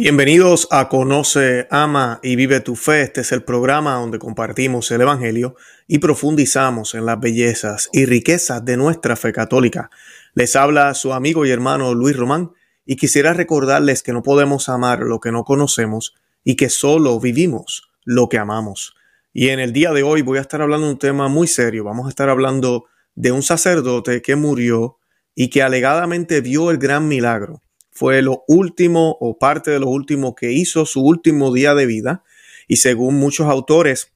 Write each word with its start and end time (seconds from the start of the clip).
Bienvenidos 0.00 0.68
a 0.70 0.88
Conoce, 0.88 1.66
Ama 1.72 2.20
y 2.22 2.36
Vive 2.36 2.60
tu 2.60 2.76
Fe. 2.76 3.02
Este 3.02 3.22
es 3.22 3.32
el 3.32 3.42
programa 3.42 3.94
donde 3.94 4.20
compartimos 4.20 4.88
el 4.92 5.00
Evangelio 5.00 5.56
y 5.88 5.98
profundizamos 5.98 6.94
en 6.94 7.04
las 7.04 7.18
bellezas 7.18 7.90
y 7.92 8.06
riquezas 8.06 8.64
de 8.64 8.76
nuestra 8.76 9.16
fe 9.16 9.32
católica. 9.32 9.90
Les 10.34 10.54
habla 10.54 10.94
su 10.94 11.12
amigo 11.12 11.44
y 11.44 11.50
hermano 11.50 11.94
Luis 11.94 12.16
Román 12.16 12.52
y 12.86 12.94
quisiera 12.94 13.32
recordarles 13.32 14.04
que 14.04 14.12
no 14.12 14.22
podemos 14.22 14.68
amar 14.68 15.00
lo 15.00 15.18
que 15.18 15.32
no 15.32 15.42
conocemos 15.42 16.14
y 16.44 16.54
que 16.54 16.68
solo 16.68 17.18
vivimos 17.18 17.90
lo 18.04 18.28
que 18.28 18.38
amamos. 18.38 18.94
Y 19.32 19.48
en 19.48 19.58
el 19.58 19.72
día 19.72 19.90
de 19.90 20.04
hoy 20.04 20.22
voy 20.22 20.38
a 20.38 20.42
estar 20.42 20.62
hablando 20.62 20.86
de 20.86 20.92
un 20.92 20.98
tema 21.00 21.26
muy 21.26 21.48
serio. 21.48 21.82
Vamos 21.82 22.06
a 22.06 22.10
estar 22.10 22.28
hablando 22.28 22.84
de 23.16 23.32
un 23.32 23.42
sacerdote 23.42 24.22
que 24.22 24.36
murió 24.36 25.00
y 25.34 25.50
que 25.50 25.60
alegadamente 25.60 26.40
vio 26.40 26.70
el 26.70 26.78
gran 26.78 27.08
milagro 27.08 27.62
fue 27.98 28.22
lo 28.22 28.44
último 28.46 29.16
o 29.18 29.38
parte 29.38 29.72
de 29.72 29.80
lo 29.80 29.88
último 29.88 30.36
que 30.36 30.52
hizo 30.52 30.86
su 30.86 31.00
último 31.00 31.52
día 31.52 31.74
de 31.74 31.84
vida. 31.84 32.22
Y 32.68 32.76
según 32.76 33.16
muchos 33.16 33.48
autores, 33.48 34.12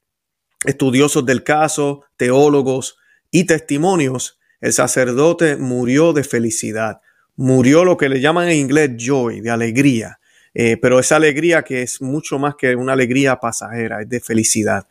estudiosos 0.65 1.27
del 1.27 1.43
caso, 1.43 2.05
teólogos 2.17 2.97
y 3.33 3.45
testimonios, 3.45 4.39
el 4.61 4.73
sacerdote 4.73 5.57
murió 5.57 6.13
de 6.13 6.23
felicidad. 6.23 7.01
Murió 7.35 7.85
lo 7.85 7.97
que 7.97 8.09
le 8.09 8.21
llaman 8.21 8.51
en 8.51 8.59
inglés 8.59 8.91
joy, 8.97 9.41
de 9.41 9.51
alegría. 9.51 10.21
Eh, 10.55 10.77
pero 10.77 11.01
esa 11.01 11.17
alegría 11.17 11.63
que 11.63 11.83
es 11.83 12.01
mucho 12.01 12.39
más 12.39 12.55
que 12.55 12.77
una 12.77 12.93
alegría 12.93 13.41
pasajera, 13.41 14.03
es 14.03 14.09
de 14.09 14.21
felicidad. 14.21 14.87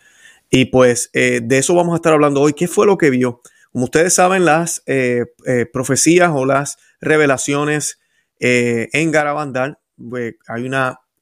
Y 0.50 0.66
pues 0.66 1.12
eh, 1.14 1.39
de 1.42 1.59
eso 1.59 1.76
vamos 1.76 1.94
a 1.94 1.95
estar 1.95 2.12
hablando 2.12 2.42
hoy. 2.42 2.52
¿Qué 2.52 2.67
fue 2.67 2.86
lo 2.86 2.98
que 2.98 3.09
vio? 3.09 3.42
Como 3.72 3.86
ustedes 3.86 4.14
saben, 4.14 4.44
las 4.44 4.84
eh, 4.86 5.28
profecías 5.72 6.31
o 6.34 6.45
las 6.45 6.78
revelaciones 7.00 8.00
eh, 8.41 8.90
en 8.94 9.12
Garabandal 9.12 9.77
pues, 10.09 10.34
hay 10.47 10.67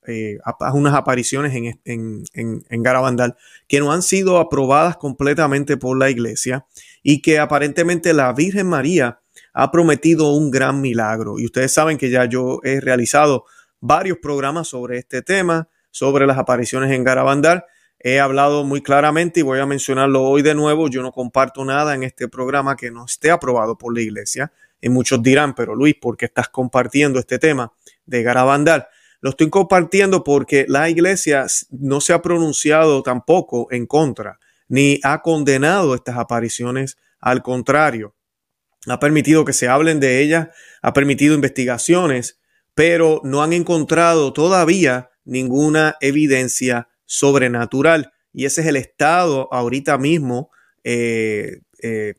eh, 0.08 0.38
unas 0.74 0.94
apariciones 0.94 1.54
en, 1.54 2.24
en, 2.34 2.84
Garabandal 2.84 3.36
que 3.68 3.82
no 3.82 3.92
han 3.92 4.02
sido 4.02 4.38
aprobadas 4.38 4.96
completamente 4.96 5.76
por 5.76 6.00
la 6.00 6.10
iglesia 6.10 6.66
y 7.04 7.22
que 7.22 7.38
aparentemente 7.38 8.14
la 8.14 8.32
Virgen 8.32 8.68
María 8.68 9.20
ha 9.54 9.70
prometido 9.70 10.32
un 10.32 10.50
gran 10.50 10.80
milagro. 10.80 11.40
Y 11.40 11.46
ustedes 11.46 11.74
saben 11.74 11.98
que 11.98 12.10
ya 12.10 12.24
yo 12.24 12.62
he 12.64 12.80
realizado 12.80 13.44
varios 13.82 14.20
programas 14.20 14.70
sobre 14.70 14.98
este 14.98 15.22
tema, 15.22 15.68
sobre 15.92 16.26
las 16.26 16.38
apariciones 16.38 16.92
en 16.92 17.04
Garabandal. 17.04 17.66
He 18.00 18.22
hablado 18.22 18.64
muy 18.64 18.82
claramente 18.82 19.42
y 19.42 19.44
voy 19.44 19.60
a 19.60 19.66
mencionarlo 19.66 20.24
hoy 20.24 20.42
de 20.42 20.56
nuevo. 20.56 20.88
Yo 20.88 21.02
no 21.02 21.12
comparto 21.12 21.66
nada 21.66 21.94
en 21.96 22.04
este 22.04 22.30
programa 22.30 22.78
que 22.78 22.92
no 22.92 23.06
esté 23.06 23.30
aprobado 23.30 23.78
por 23.78 23.94
la 23.94 24.02
iglesia. 24.02 24.54
Y 24.82 24.90
muchos 24.90 25.22
dirán, 25.22 25.56
pero 25.56 25.76
Luis, 25.76 25.96
¿por 25.96 26.18
qué 26.18 26.26
estás 26.26 26.50
compartiendo 26.50 27.20
este 27.20 27.40
tema 27.40 27.74
de 28.06 28.24
Garabandal? 28.24 28.88
Lo 29.22 29.32
estoy 29.32 29.50
compartiendo 29.50 30.24
porque 30.24 30.66
la 30.68 30.90
iglesia 30.90 31.46
no 31.72 32.00
se 32.00 32.14
ha 32.14 32.22
pronunciado 32.22 33.04
tampoco 33.04 33.68
en 33.72 33.86
contra, 33.86 34.40
ni 34.70 35.00
ha 35.04 35.22
condenado 35.22 35.96
estas 35.96 36.18
apariciones. 36.18 36.98
Al 37.20 37.42
contrario, 37.42 38.16
ha 38.88 39.00
permitido 39.00 39.44
que 39.44 39.52
se 39.52 39.68
hablen 39.68 40.00
de 40.00 40.22
ellas, 40.22 40.50
ha 40.82 40.94
permitido 40.94 41.36
investigaciones, 41.36 42.40
pero 42.74 43.20
no 43.26 43.44
han 43.44 43.52
encontrado 43.52 44.32
todavía 44.32 45.10
ninguna 45.26 45.98
evidencia 46.00 46.88
sobrenatural. 47.06 48.14
Y 48.32 48.46
ese 48.46 48.62
es 48.62 48.68
el 48.68 48.78
estado 48.78 49.50
ahorita 49.52 49.98
mismo 49.98 50.50
eh, 50.86 51.60
eh, 51.82 52.16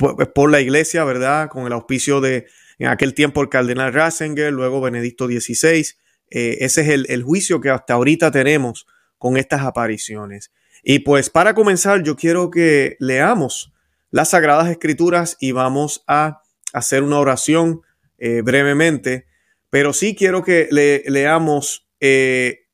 por, 0.00 0.50
la 0.50 0.60
iglesia, 0.60 1.04
¿verdad? 1.04 1.48
Con 1.48 1.66
el 1.66 1.72
auspicio 1.72 2.20
de 2.20 2.46
en 2.78 2.88
aquel 2.88 3.14
tiempo 3.14 3.42
el 3.42 3.48
cardenal 3.50 3.92
Ratzinger, 3.92 4.52
luego 4.52 4.80
Benedicto 4.80 5.26
XVI. 5.26 5.86
Eh, 6.30 6.58
ese 6.60 6.80
es 6.80 6.88
el, 6.88 7.06
el, 7.10 7.22
juicio 7.22 7.60
que 7.60 7.68
hasta 7.70 7.94
ahorita 7.94 8.30
tenemos 8.30 8.86
con 9.18 9.36
estas 9.36 9.62
apariciones. 9.62 10.50
Y 10.82 11.00
pues 11.00 11.28
para 11.28 11.54
comenzar, 11.54 12.02
yo 12.02 12.16
quiero 12.16 12.50
que 12.50 12.96
leamos 12.98 13.72
las 14.10 14.30
Sagradas 14.30 14.70
Escrituras 14.70 15.36
y 15.40 15.52
vamos 15.52 16.02
a 16.06 16.42
hacer 16.72 17.02
una 17.02 17.18
oración 17.18 17.82
eh, 18.18 18.42
brevemente, 18.42 19.26
pero 19.70 19.92
sí 19.92 20.14
quiero 20.14 20.42
que 20.42 20.68
le, 20.70 21.04
leamos 21.06 21.88
eh, 22.00 22.66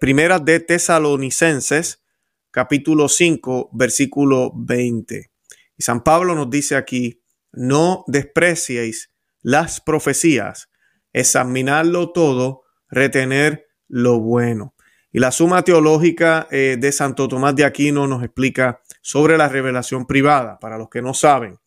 Primera 0.00 0.38
de 0.38 0.60
Tesalonicenses, 0.60 2.02
capítulo 2.50 3.08
5, 3.08 3.70
versículo 3.72 4.52
20. 4.54 5.30
Y 5.76 5.82
San 5.82 6.02
Pablo 6.02 6.34
nos 6.34 6.50
dice 6.50 6.76
aquí, 6.76 7.22
no 7.52 8.04
despreciéis 8.06 9.12
las 9.42 9.80
profecías, 9.80 10.70
examinarlo 11.12 12.12
todo, 12.12 12.62
retener 12.88 13.66
lo 13.88 14.20
bueno. 14.20 14.74
Y 15.12 15.18
la 15.18 15.32
suma 15.32 15.62
teológica 15.62 16.46
eh, 16.50 16.76
de 16.78 16.92
Santo 16.92 17.28
Tomás 17.28 17.56
de 17.56 17.64
Aquino 17.64 18.06
nos 18.06 18.22
explica 18.22 18.82
sobre 19.00 19.38
la 19.38 19.48
revelación 19.48 20.06
privada, 20.06 20.58
para 20.58 20.76
los 20.76 20.90
que 20.90 21.00
no 21.00 21.14
saben. 21.14 21.58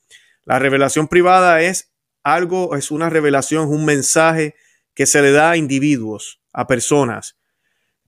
La 0.44 0.60
revelación 0.60 1.08
privada 1.08 1.62
es 1.62 1.92
algo, 2.24 2.76
es 2.76 2.92
una 2.92 3.10
revelación, 3.10 3.64
es 3.64 3.70
un 3.70 3.86
mensaje 3.86 4.56
que 4.94 5.06
se 5.06 5.22
le 5.22 5.32
da 5.32 5.52
a 5.52 5.58
individuos, 5.58 6.42
a 6.54 6.68
personas. 6.68 7.40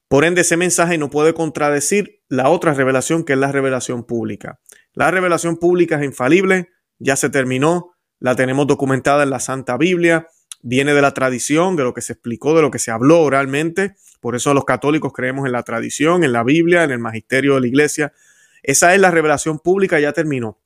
Por 0.08 0.26
ende, 0.26 0.42
ese 0.42 0.58
mensaje 0.58 0.98
no 0.98 1.10
puede 1.10 1.34
contradecir 1.34 2.22
la 2.28 2.50
otra 2.50 2.74
revelación 2.74 3.24
que 3.24 3.34
es 3.34 3.40
la 3.40 3.52
revelación 3.52 4.04
pública. 4.04 4.60
La 4.94 5.12
revelación 5.12 5.58
pública 5.58 5.98
es 5.98 6.04
infalible, 6.04 6.70
ya 7.00 7.16
se 7.16 7.30
terminó, 7.30 7.94
la 8.20 8.36
tenemos 8.36 8.68
documentada 8.68 9.24
en 9.24 9.30
la 9.30 9.40
Santa 9.40 9.78
Biblia, 9.78 10.28
viene 10.62 10.94
de 10.94 11.02
la 11.02 11.14
tradición, 11.14 11.76
de 11.76 11.84
lo 11.84 11.94
que 11.94 12.02
se 12.02 12.14
explicó, 12.14 12.56
de 12.56 12.62
lo 12.62 12.72
que 12.72 12.80
se 12.80 12.92
habló 12.92 13.22
oralmente. 13.22 13.96
Por 14.20 14.36
eso 14.36 14.54
los 14.54 14.66
católicos 14.66 15.12
creemos 15.14 15.46
en 15.46 15.54
la 15.54 15.64
tradición, 15.64 16.24
en 16.24 16.34
la 16.34 16.44
Biblia, 16.44 16.84
en 16.84 16.92
el 16.92 17.00
magisterio 17.00 17.56
de 17.56 17.62
la 17.62 17.68
iglesia. 17.68 18.14
Esa 18.62 18.94
es 18.94 19.02
la 19.02 19.10
revelación 19.10 19.60
pública, 19.60 20.00
ya 20.00 20.14
terminó. 20.14 20.60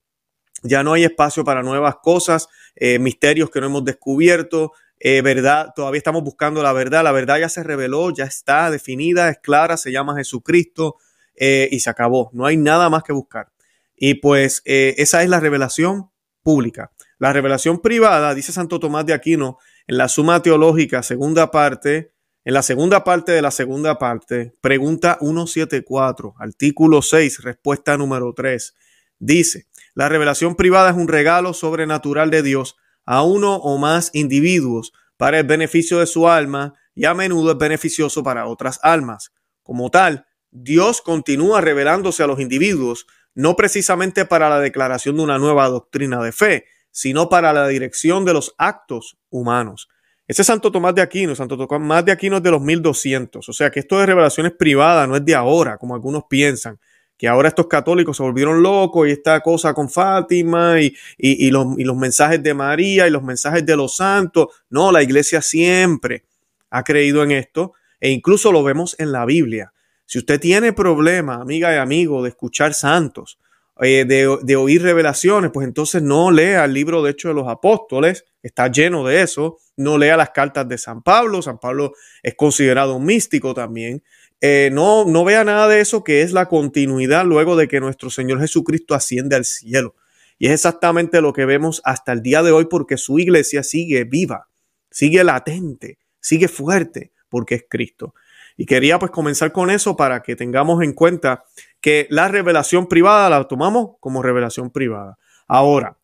Ya 0.63 0.83
no 0.83 0.93
hay 0.93 1.03
espacio 1.03 1.43
para 1.43 1.63
nuevas 1.63 1.97
cosas, 2.01 2.49
eh, 2.75 2.99
misterios 2.99 3.49
que 3.49 3.61
no 3.61 3.67
hemos 3.67 3.85
descubierto, 3.85 4.73
eh, 4.99 5.21
verdad, 5.21 5.73
todavía 5.75 5.97
estamos 5.99 6.23
buscando 6.23 6.63
la 6.63 6.73
verdad. 6.73 7.03
La 7.03 7.11
verdad 7.11 7.37
ya 7.39 7.49
se 7.49 7.63
reveló, 7.63 8.11
ya 8.11 8.25
está 8.25 8.71
definida, 8.71 9.29
es 9.29 9.37
clara, 9.39 9.77
se 9.77 9.91
llama 9.91 10.15
Jesucristo 10.15 10.95
eh, 11.35 11.67
y 11.71 11.79
se 11.79 11.89
acabó. 11.89 12.29
No 12.33 12.45
hay 12.45 12.57
nada 12.57 12.89
más 12.89 13.03
que 13.03 13.13
buscar. 13.13 13.49
Y 13.95 14.15
pues 14.15 14.61
eh, 14.65 14.95
esa 14.97 15.23
es 15.23 15.29
la 15.29 15.39
revelación 15.39 16.09
pública. 16.43 16.91
La 17.17 17.33
revelación 17.33 17.81
privada, 17.81 18.33
dice 18.33 18.51
Santo 18.51 18.79
Tomás 18.79 19.05
de 19.05 19.13
Aquino, 19.13 19.57
en 19.87 19.97
la 19.97 20.07
Suma 20.07 20.41
Teológica, 20.41 21.03
segunda 21.03 21.51
parte, 21.51 22.13
en 22.43 22.53
la 22.53 22.61
segunda 22.61 23.03
parte 23.03 23.31
de 23.31 23.41
la 23.41 23.51
segunda 23.51 23.97
parte, 23.97 24.53
pregunta 24.61 25.17
174, 25.19 26.35
artículo 26.37 27.01
6, 27.01 27.41
respuesta 27.43 27.97
número 27.97 28.33
3, 28.33 28.75
dice, 29.17 29.67
la 29.95 30.09
revelación 30.09 30.55
privada 30.55 30.91
es 30.91 30.95
un 30.95 31.07
regalo 31.07 31.53
sobrenatural 31.53 32.29
de 32.29 32.43
Dios 32.43 32.75
a 33.05 33.23
uno 33.23 33.55
o 33.55 33.77
más 33.77 34.11
individuos 34.13 34.93
para 35.17 35.39
el 35.39 35.47
beneficio 35.47 35.99
de 35.99 36.05
su 36.05 36.27
alma 36.27 36.73
y 36.93 37.05
a 37.05 37.13
menudo 37.13 37.51
es 37.51 37.57
beneficioso 37.57 38.23
para 38.23 38.47
otras 38.47 38.79
almas. 38.83 39.31
Como 39.63 39.89
tal, 39.89 40.25
Dios 40.51 41.01
continúa 41.01 41.61
revelándose 41.61 42.23
a 42.23 42.27
los 42.27 42.39
individuos 42.39 43.07
no 43.35 43.55
precisamente 43.55 44.25
para 44.25 44.49
la 44.49 44.59
declaración 44.59 45.17
de 45.17 45.23
una 45.23 45.37
nueva 45.37 45.67
doctrina 45.67 46.23
de 46.23 46.31
fe, 46.31 46.65
sino 46.89 47.29
para 47.29 47.53
la 47.53 47.67
dirección 47.67 48.25
de 48.25 48.33
los 48.33 48.55
actos 48.57 49.17
humanos. 49.29 49.89
Ese 50.27 50.43
Santo 50.43 50.71
Tomás 50.71 50.95
de 50.95 51.01
Aquino, 51.01 51.35
Santo 51.35 51.55
Tomás 51.55 52.03
de 52.05 52.11
Aquino 52.11 52.37
es 52.37 52.43
de 52.43 52.49
los 52.49 52.61
1200, 52.61 53.47
o 53.47 53.53
sea 53.53 53.69
que 53.69 53.81
esto 53.81 53.99
de 53.99 54.07
revelaciones 54.07 54.53
privadas 54.53 55.07
no 55.07 55.15
es 55.15 55.23
de 55.23 55.35
ahora, 55.35 55.77
como 55.77 55.93
algunos 55.93 56.23
piensan, 56.27 56.79
que 57.17 57.27
ahora 57.27 57.49
estos 57.49 57.67
católicos 57.67 58.17
se 58.17 58.23
volvieron 58.23 58.63
locos 58.63 59.07
y 59.07 59.11
esta 59.11 59.39
cosa 59.41 59.73
con 59.73 59.89
Fátima 59.89 60.81
y, 60.81 61.49
los, 61.49 61.77
y 61.77 61.83
los 61.83 61.95
mensajes 61.95 62.41
de 62.41 62.53
María 62.53 63.07
y 63.07 63.11
los 63.11 63.23
mensajes 63.23 63.65
de 63.65 63.75
los 63.77 63.95
santos. 63.95 64.47
No, 64.69 64.91
la 64.91 65.01
iglesia 65.01 65.41
siempre 65.41 66.25
ha 66.69 66.83
creído 66.83 67.23
en 67.23 67.31
esto 67.31 67.73
e 67.99 68.09
incluso 68.09 68.51
lo 68.51 68.63
vemos 68.63 68.95
en 68.99 69.11
la 69.11 69.25
Biblia. 69.25 69.71
Si 70.05 70.19
usted 70.19 70.39
tiene 70.39 70.73
problema, 70.73 71.35
amiga 71.35 71.73
y 71.73 71.77
amigo, 71.77 72.23
de 72.23 72.29
escuchar 72.29 72.73
santos, 72.73 73.39
eh, 73.81 74.05
de, 74.05 74.55
oír 74.55 74.81
revelaciones, 74.81 75.51
pues 75.51 75.67
entonces 75.67 76.01
no 76.01 76.31
lea 76.31 76.63
el 76.63 76.73
libro 76.73 77.03
de 77.03 77.11
Hechos 77.11 77.31
de 77.31 77.41
los 77.41 77.49
Apóstoles, 77.49 78.23
está 78.41 78.71
lleno 78.71 79.05
de 79.05 79.21
eso, 79.21 79.57
no 79.75 79.97
lea 79.97 80.15
las 80.15 80.29
cartas 80.29 80.67
de 80.69 80.77
San 80.77 81.01
Pablo, 81.01 81.41
San 81.41 81.59
Pablo 81.59 81.93
es 82.23 82.35
considerado 82.35 82.95
un 82.95 83.05
místico 83.05 83.53
también, 83.53 84.01
eh, 84.39 84.69
no, 84.71 85.03
no 85.05 85.25
vea 85.25 85.43
nada 85.43 85.67
de 85.67 85.81
eso 85.81 86.03
que 86.03 86.21
es 86.21 86.31
la 86.31 86.47
continuidad 86.47 87.25
luego 87.25 87.55
de 87.55 87.67
que 87.67 87.79
nuestro 87.79 88.09
Señor 88.09 88.39
Jesucristo 88.39 88.95
asciende 88.95 89.35
al 89.35 89.43
cielo. 89.43 89.95
Y 90.37 90.47
es 90.47 90.53
exactamente 90.53 91.21
lo 91.21 91.33
que 91.33 91.45
vemos 91.45 91.81
hasta 91.83 92.11
el 92.11 92.21
día 92.21 92.43
de 92.43 92.51
hoy 92.51 92.65
porque 92.65 92.97
su 92.97 93.19
iglesia 93.19 93.63
sigue 93.63 94.03
viva, 94.03 94.47
sigue 94.91 95.23
latente, 95.23 95.97
sigue 96.19 96.47
fuerte 96.47 97.11
porque 97.29 97.55
es 97.55 97.65
Cristo. 97.67 98.13
Y 98.57 98.65
quería 98.65 98.99
pues 98.99 99.11
comenzar 99.11 99.51
con 99.51 99.69
eso 99.69 99.97
para 99.97 100.23
que 100.23 100.35
tengamos 100.35 100.81
en 100.83 100.93
cuenta 100.93 101.43
que 101.81 102.07
la 102.09 102.27
revelación 102.27 102.87
privada 102.87 103.29
la 103.29 103.47
tomamos 103.47 103.97
como 103.99 104.21
revelación 104.21 104.71
privada. 104.71 105.17
Ahora, 105.47 105.97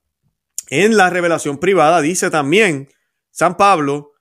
en 0.70 0.98
la 0.98 1.10
revelación 1.10 1.58
privada 1.58 2.02
dice 2.02 2.30
también 2.30 2.90
San 3.32 3.58
Pablo, 3.58 4.12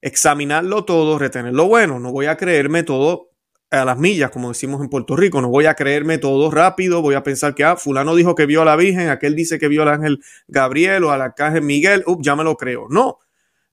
examinarlo 0.00 0.84
todo, 0.84 1.18
retener 1.18 1.54
lo 1.54 1.66
bueno. 1.66 1.98
No 1.98 2.12
voy 2.12 2.26
a 2.26 2.36
creerme 2.36 2.82
todo 2.82 3.30
a 3.70 3.84
las 3.84 3.98
millas, 3.98 4.30
como 4.30 4.48
decimos 4.48 4.80
en 4.80 4.88
Puerto 4.88 5.16
Rico. 5.16 5.40
No 5.40 5.48
voy 5.48 5.66
a 5.66 5.74
creerme 5.74 6.18
todo 6.18 6.50
rápido. 6.50 7.02
Voy 7.02 7.14
a 7.14 7.22
pensar 7.22 7.54
que, 7.54 7.64
ah, 7.64 7.76
fulano 7.76 8.14
dijo 8.14 8.34
que 8.34 8.46
vio 8.46 8.62
a 8.62 8.64
la 8.64 8.76
Virgen, 8.76 9.08
aquel 9.08 9.34
dice 9.34 9.58
que 9.58 9.68
vio 9.68 9.82
al 9.82 9.88
ángel 9.88 10.22
Gabriel 10.48 11.04
o 11.04 11.10
al 11.10 11.22
arcángel 11.22 11.62
Miguel. 11.62 12.02
Up, 12.06 12.20
ya 12.22 12.36
me 12.36 12.44
lo 12.44 12.56
creo. 12.56 12.86
No. 12.90 13.18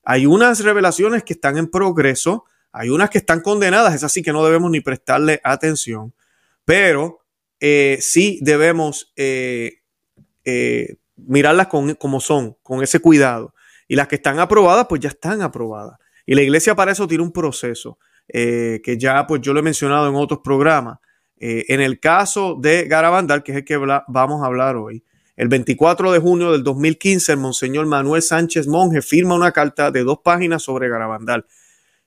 Hay 0.04 0.26
unas 0.26 0.62
revelaciones 0.62 1.22
que 1.24 1.34
están 1.34 1.56
en 1.56 1.68
progreso. 1.70 2.44
Hay 2.76 2.90
unas 2.90 3.08
que 3.08 3.18
están 3.18 3.40
condenadas. 3.40 3.94
Es 3.94 4.02
así 4.02 4.20
que 4.20 4.32
no 4.32 4.44
debemos 4.44 4.68
ni 4.68 4.80
prestarle 4.80 5.40
atención. 5.44 6.12
Pero 6.64 7.20
eh, 7.60 7.98
sí 8.00 8.40
debemos 8.42 9.12
eh, 9.14 9.82
eh, 10.44 10.96
mirarlas 11.16 11.68
como 11.68 12.20
son, 12.20 12.56
con 12.64 12.82
ese 12.82 12.98
cuidado. 12.98 13.54
Y 13.86 13.94
las 13.94 14.08
que 14.08 14.16
están 14.16 14.40
aprobadas, 14.40 14.86
pues 14.88 15.00
ya 15.00 15.08
están 15.08 15.40
aprobadas. 15.40 15.98
Y 16.26 16.34
la 16.34 16.42
iglesia 16.42 16.74
para 16.74 16.90
eso 16.90 17.06
tiene 17.06 17.22
un 17.22 17.32
proceso 17.32 17.98
que 18.26 18.96
ya 18.98 19.26
pues 19.26 19.42
yo 19.42 19.52
lo 19.52 19.60
he 19.60 19.62
mencionado 19.62 20.08
en 20.08 20.14
otros 20.14 20.40
programas. 20.42 20.98
En 21.36 21.82
el 21.82 22.00
caso 22.00 22.56
de 22.58 22.86
Garabandal, 22.86 23.42
que 23.42 23.52
es 23.52 23.58
el 23.58 23.64
que 23.64 23.76
vamos 23.76 24.42
a 24.42 24.46
hablar 24.46 24.76
hoy, 24.76 25.04
el 25.36 25.48
24 25.48 26.10
de 26.10 26.18
junio 26.18 26.52
del 26.52 26.64
2015, 26.64 27.32
el 27.32 27.38
monseñor 27.38 27.86
Manuel 27.86 28.22
Sánchez 28.22 28.66
Monje 28.66 29.02
firma 29.02 29.34
una 29.34 29.52
carta 29.52 29.90
de 29.90 30.02
dos 30.02 30.20
páginas 30.24 30.62
sobre 30.62 30.88
Garabandal. 30.88 31.44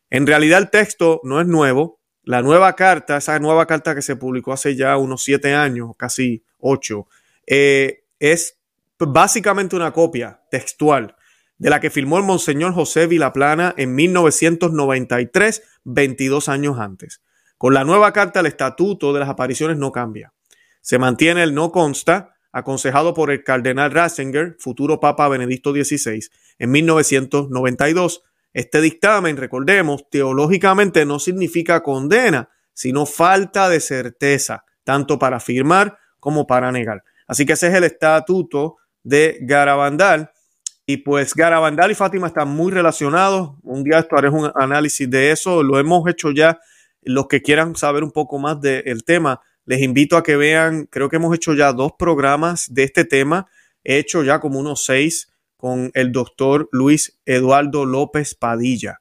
En 0.10 0.28
realidad 0.28 0.60
el 0.60 0.70
texto 0.70 1.22
no 1.24 1.42
es 1.42 1.48
nuevo. 1.48 2.00
La 2.24 2.42
nueva 2.42 2.76
carta, 2.76 3.18
esa 3.18 3.40
nueva 3.40 3.66
carta 3.66 3.96
que 3.96 4.02
se 4.02 4.16
publicó 4.16 4.54
hace 4.54 4.76
ya 4.76 4.98
unos 4.98 5.24
siete 5.24 5.54
años, 5.54 5.92
casi 5.98 6.44
ocho, 6.60 7.08
eh, 7.46 8.04
es 8.20 8.58
básicamente 9.00 9.76
una 9.76 9.94
copia 9.94 10.42
textual 10.52 11.16
de 11.58 11.70
la 11.70 11.80
que 11.80 11.90
firmó 11.90 12.18
el 12.18 12.24
Monseñor 12.24 12.74
José 12.74 13.08
Vilaplana 13.08 13.74
en 13.78 13.96
1993, 13.96 15.64
22 15.84 16.50
años 16.50 16.80
antes. 16.80 17.22
Con 17.58 17.74
la 17.74 17.84
nueva 17.84 18.14
carta, 18.14 18.42
el 18.42 18.46
estatuto 18.46 19.14
de 19.14 19.22
las 19.22 19.30
apariciones 19.30 19.78
no 19.78 19.92
cambia. 19.92 20.34
Se 20.82 21.00
mantiene 21.00 21.44
el 21.44 21.56
no 21.56 21.72
consta, 21.72 22.36
aconsejado 22.52 23.14
por 23.14 23.32
el 23.32 23.44
cardenal 23.44 23.92
Ratzinger, 23.92 24.56
futuro 24.60 25.00
Papa 25.00 25.28
Benedicto 25.28 25.74
XVI, 25.74 26.20
en 26.60 26.72
1992. 26.72 28.24
Este 28.58 28.82
dictamen, 28.82 29.38
recordemos, 29.38 30.10
teológicamente 30.10 31.06
no 31.06 31.20
significa 31.20 31.84
condena, 31.84 32.50
sino 32.74 33.06
falta 33.06 33.70
de 33.70 33.80
certeza, 33.80 34.66
tanto 34.84 35.20
para 35.20 35.38
afirmar 35.38 36.00
como 36.20 36.48
para 36.48 36.72
negar. 36.72 37.04
Así 37.28 37.46
que 37.46 37.54
ese 37.54 37.68
es 37.68 37.76
el 37.76 37.84
estatuto 37.84 38.78
de 39.04 39.38
Garabandal 39.42 40.32
y 40.88 40.98
pues 40.98 41.36
Garabandal 41.36 41.92
y 41.92 41.94
Fátima 41.94 42.26
están 42.26 42.50
muy 42.50 42.72
relacionados. 42.72 43.52
Un 43.62 43.84
día 43.84 44.00
esto 44.00 44.18
haré 44.18 44.30
un 44.30 44.52
análisis 44.56 45.08
de 45.08 45.30
eso. 45.30 45.62
Lo 45.62 45.78
hemos 45.78 46.10
hecho 46.10 46.32
ya. 46.32 46.60
Los 47.04 47.28
que 47.28 47.44
quieran 47.44 47.76
saber 47.76 48.04
un 48.04 48.12
poco 48.12 48.40
más 48.40 48.60
del 48.60 49.04
tema, 49.04 49.40
les 49.66 49.84
invito 49.84 50.18
a 50.18 50.24
que 50.24 50.36
vean, 50.36 50.88
creo 50.88 51.10
que 51.10 51.18
hemos 51.18 51.36
hecho 51.36 51.54
ya 51.54 51.74
dos 51.74 51.92
programas 52.00 52.74
de 52.74 52.86
este 52.86 53.06
tema. 53.06 53.46
He 53.84 54.00
hecho 54.00 54.24
ya 54.24 54.40
como 54.40 54.60
unos 54.60 54.84
seis 54.84 55.30
con 55.58 55.92
el 55.94 56.12
doctor 56.12 56.70
Luis 56.72 57.20
Eduardo 57.26 57.86
López 57.86 58.36
Padilla. 58.36 59.00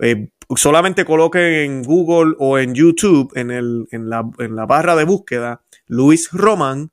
Eh, 0.00 0.30
solamente 0.56 1.04
coloquen 1.04 1.42
en 1.42 1.82
Google 1.82 2.34
o 2.38 2.58
en 2.58 2.74
YouTube, 2.74 3.32
en, 3.36 3.50
el, 3.50 3.86
en, 3.90 4.08
la, 4.08 4.28
en 4.38 4.56
la 4.56 4.66
barra 4.66 4.96
de 4.96 5.04
búsqueda, 5.04 5.62
Luis 5.86 6.30
Román, 6.32 6.90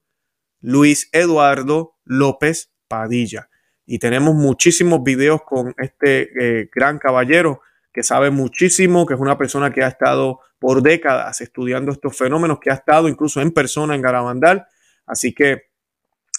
Luis 0.62 1.10
Eduardo 1.12 1.96
López 2.06 2.72
Padilla 2.88 3.50
y 3.86 4.00
tenemos 4.00 4.36
muchísimos 4.36 5.04
videos 5.04 5.42
con 5.44 5.74
este 5.78 6.30
eh, 6.40 6.70
gran 6.74 6.98
caballero 6.98 7.62
que 7.94 8.04
sabe 8.04 8.30
muchísimo, 8.30 9.06
que 9.06 9.14
es 9.14 9.20
una 9.20 9.38
persona 9.38 9.72
que 9.72 9.84
ha 9.84 9.88
estado 9.88 10.40
por 10.60 10.82
décadas 10.82 11.40
estudiando 11.42 11.92
estos 11.92 12.18
fenómenos, 12.18 12.60
que 12.60 12.72
ha 12.72 12.76
estado 12.76 13.08
incluso 13.08 13.42
en 13.42 13.52
persona 13.52 13.96
en 13.96 14.02
Garabandal. 14.02 14.66
Así 15.06 15.34
que 15.34 15.70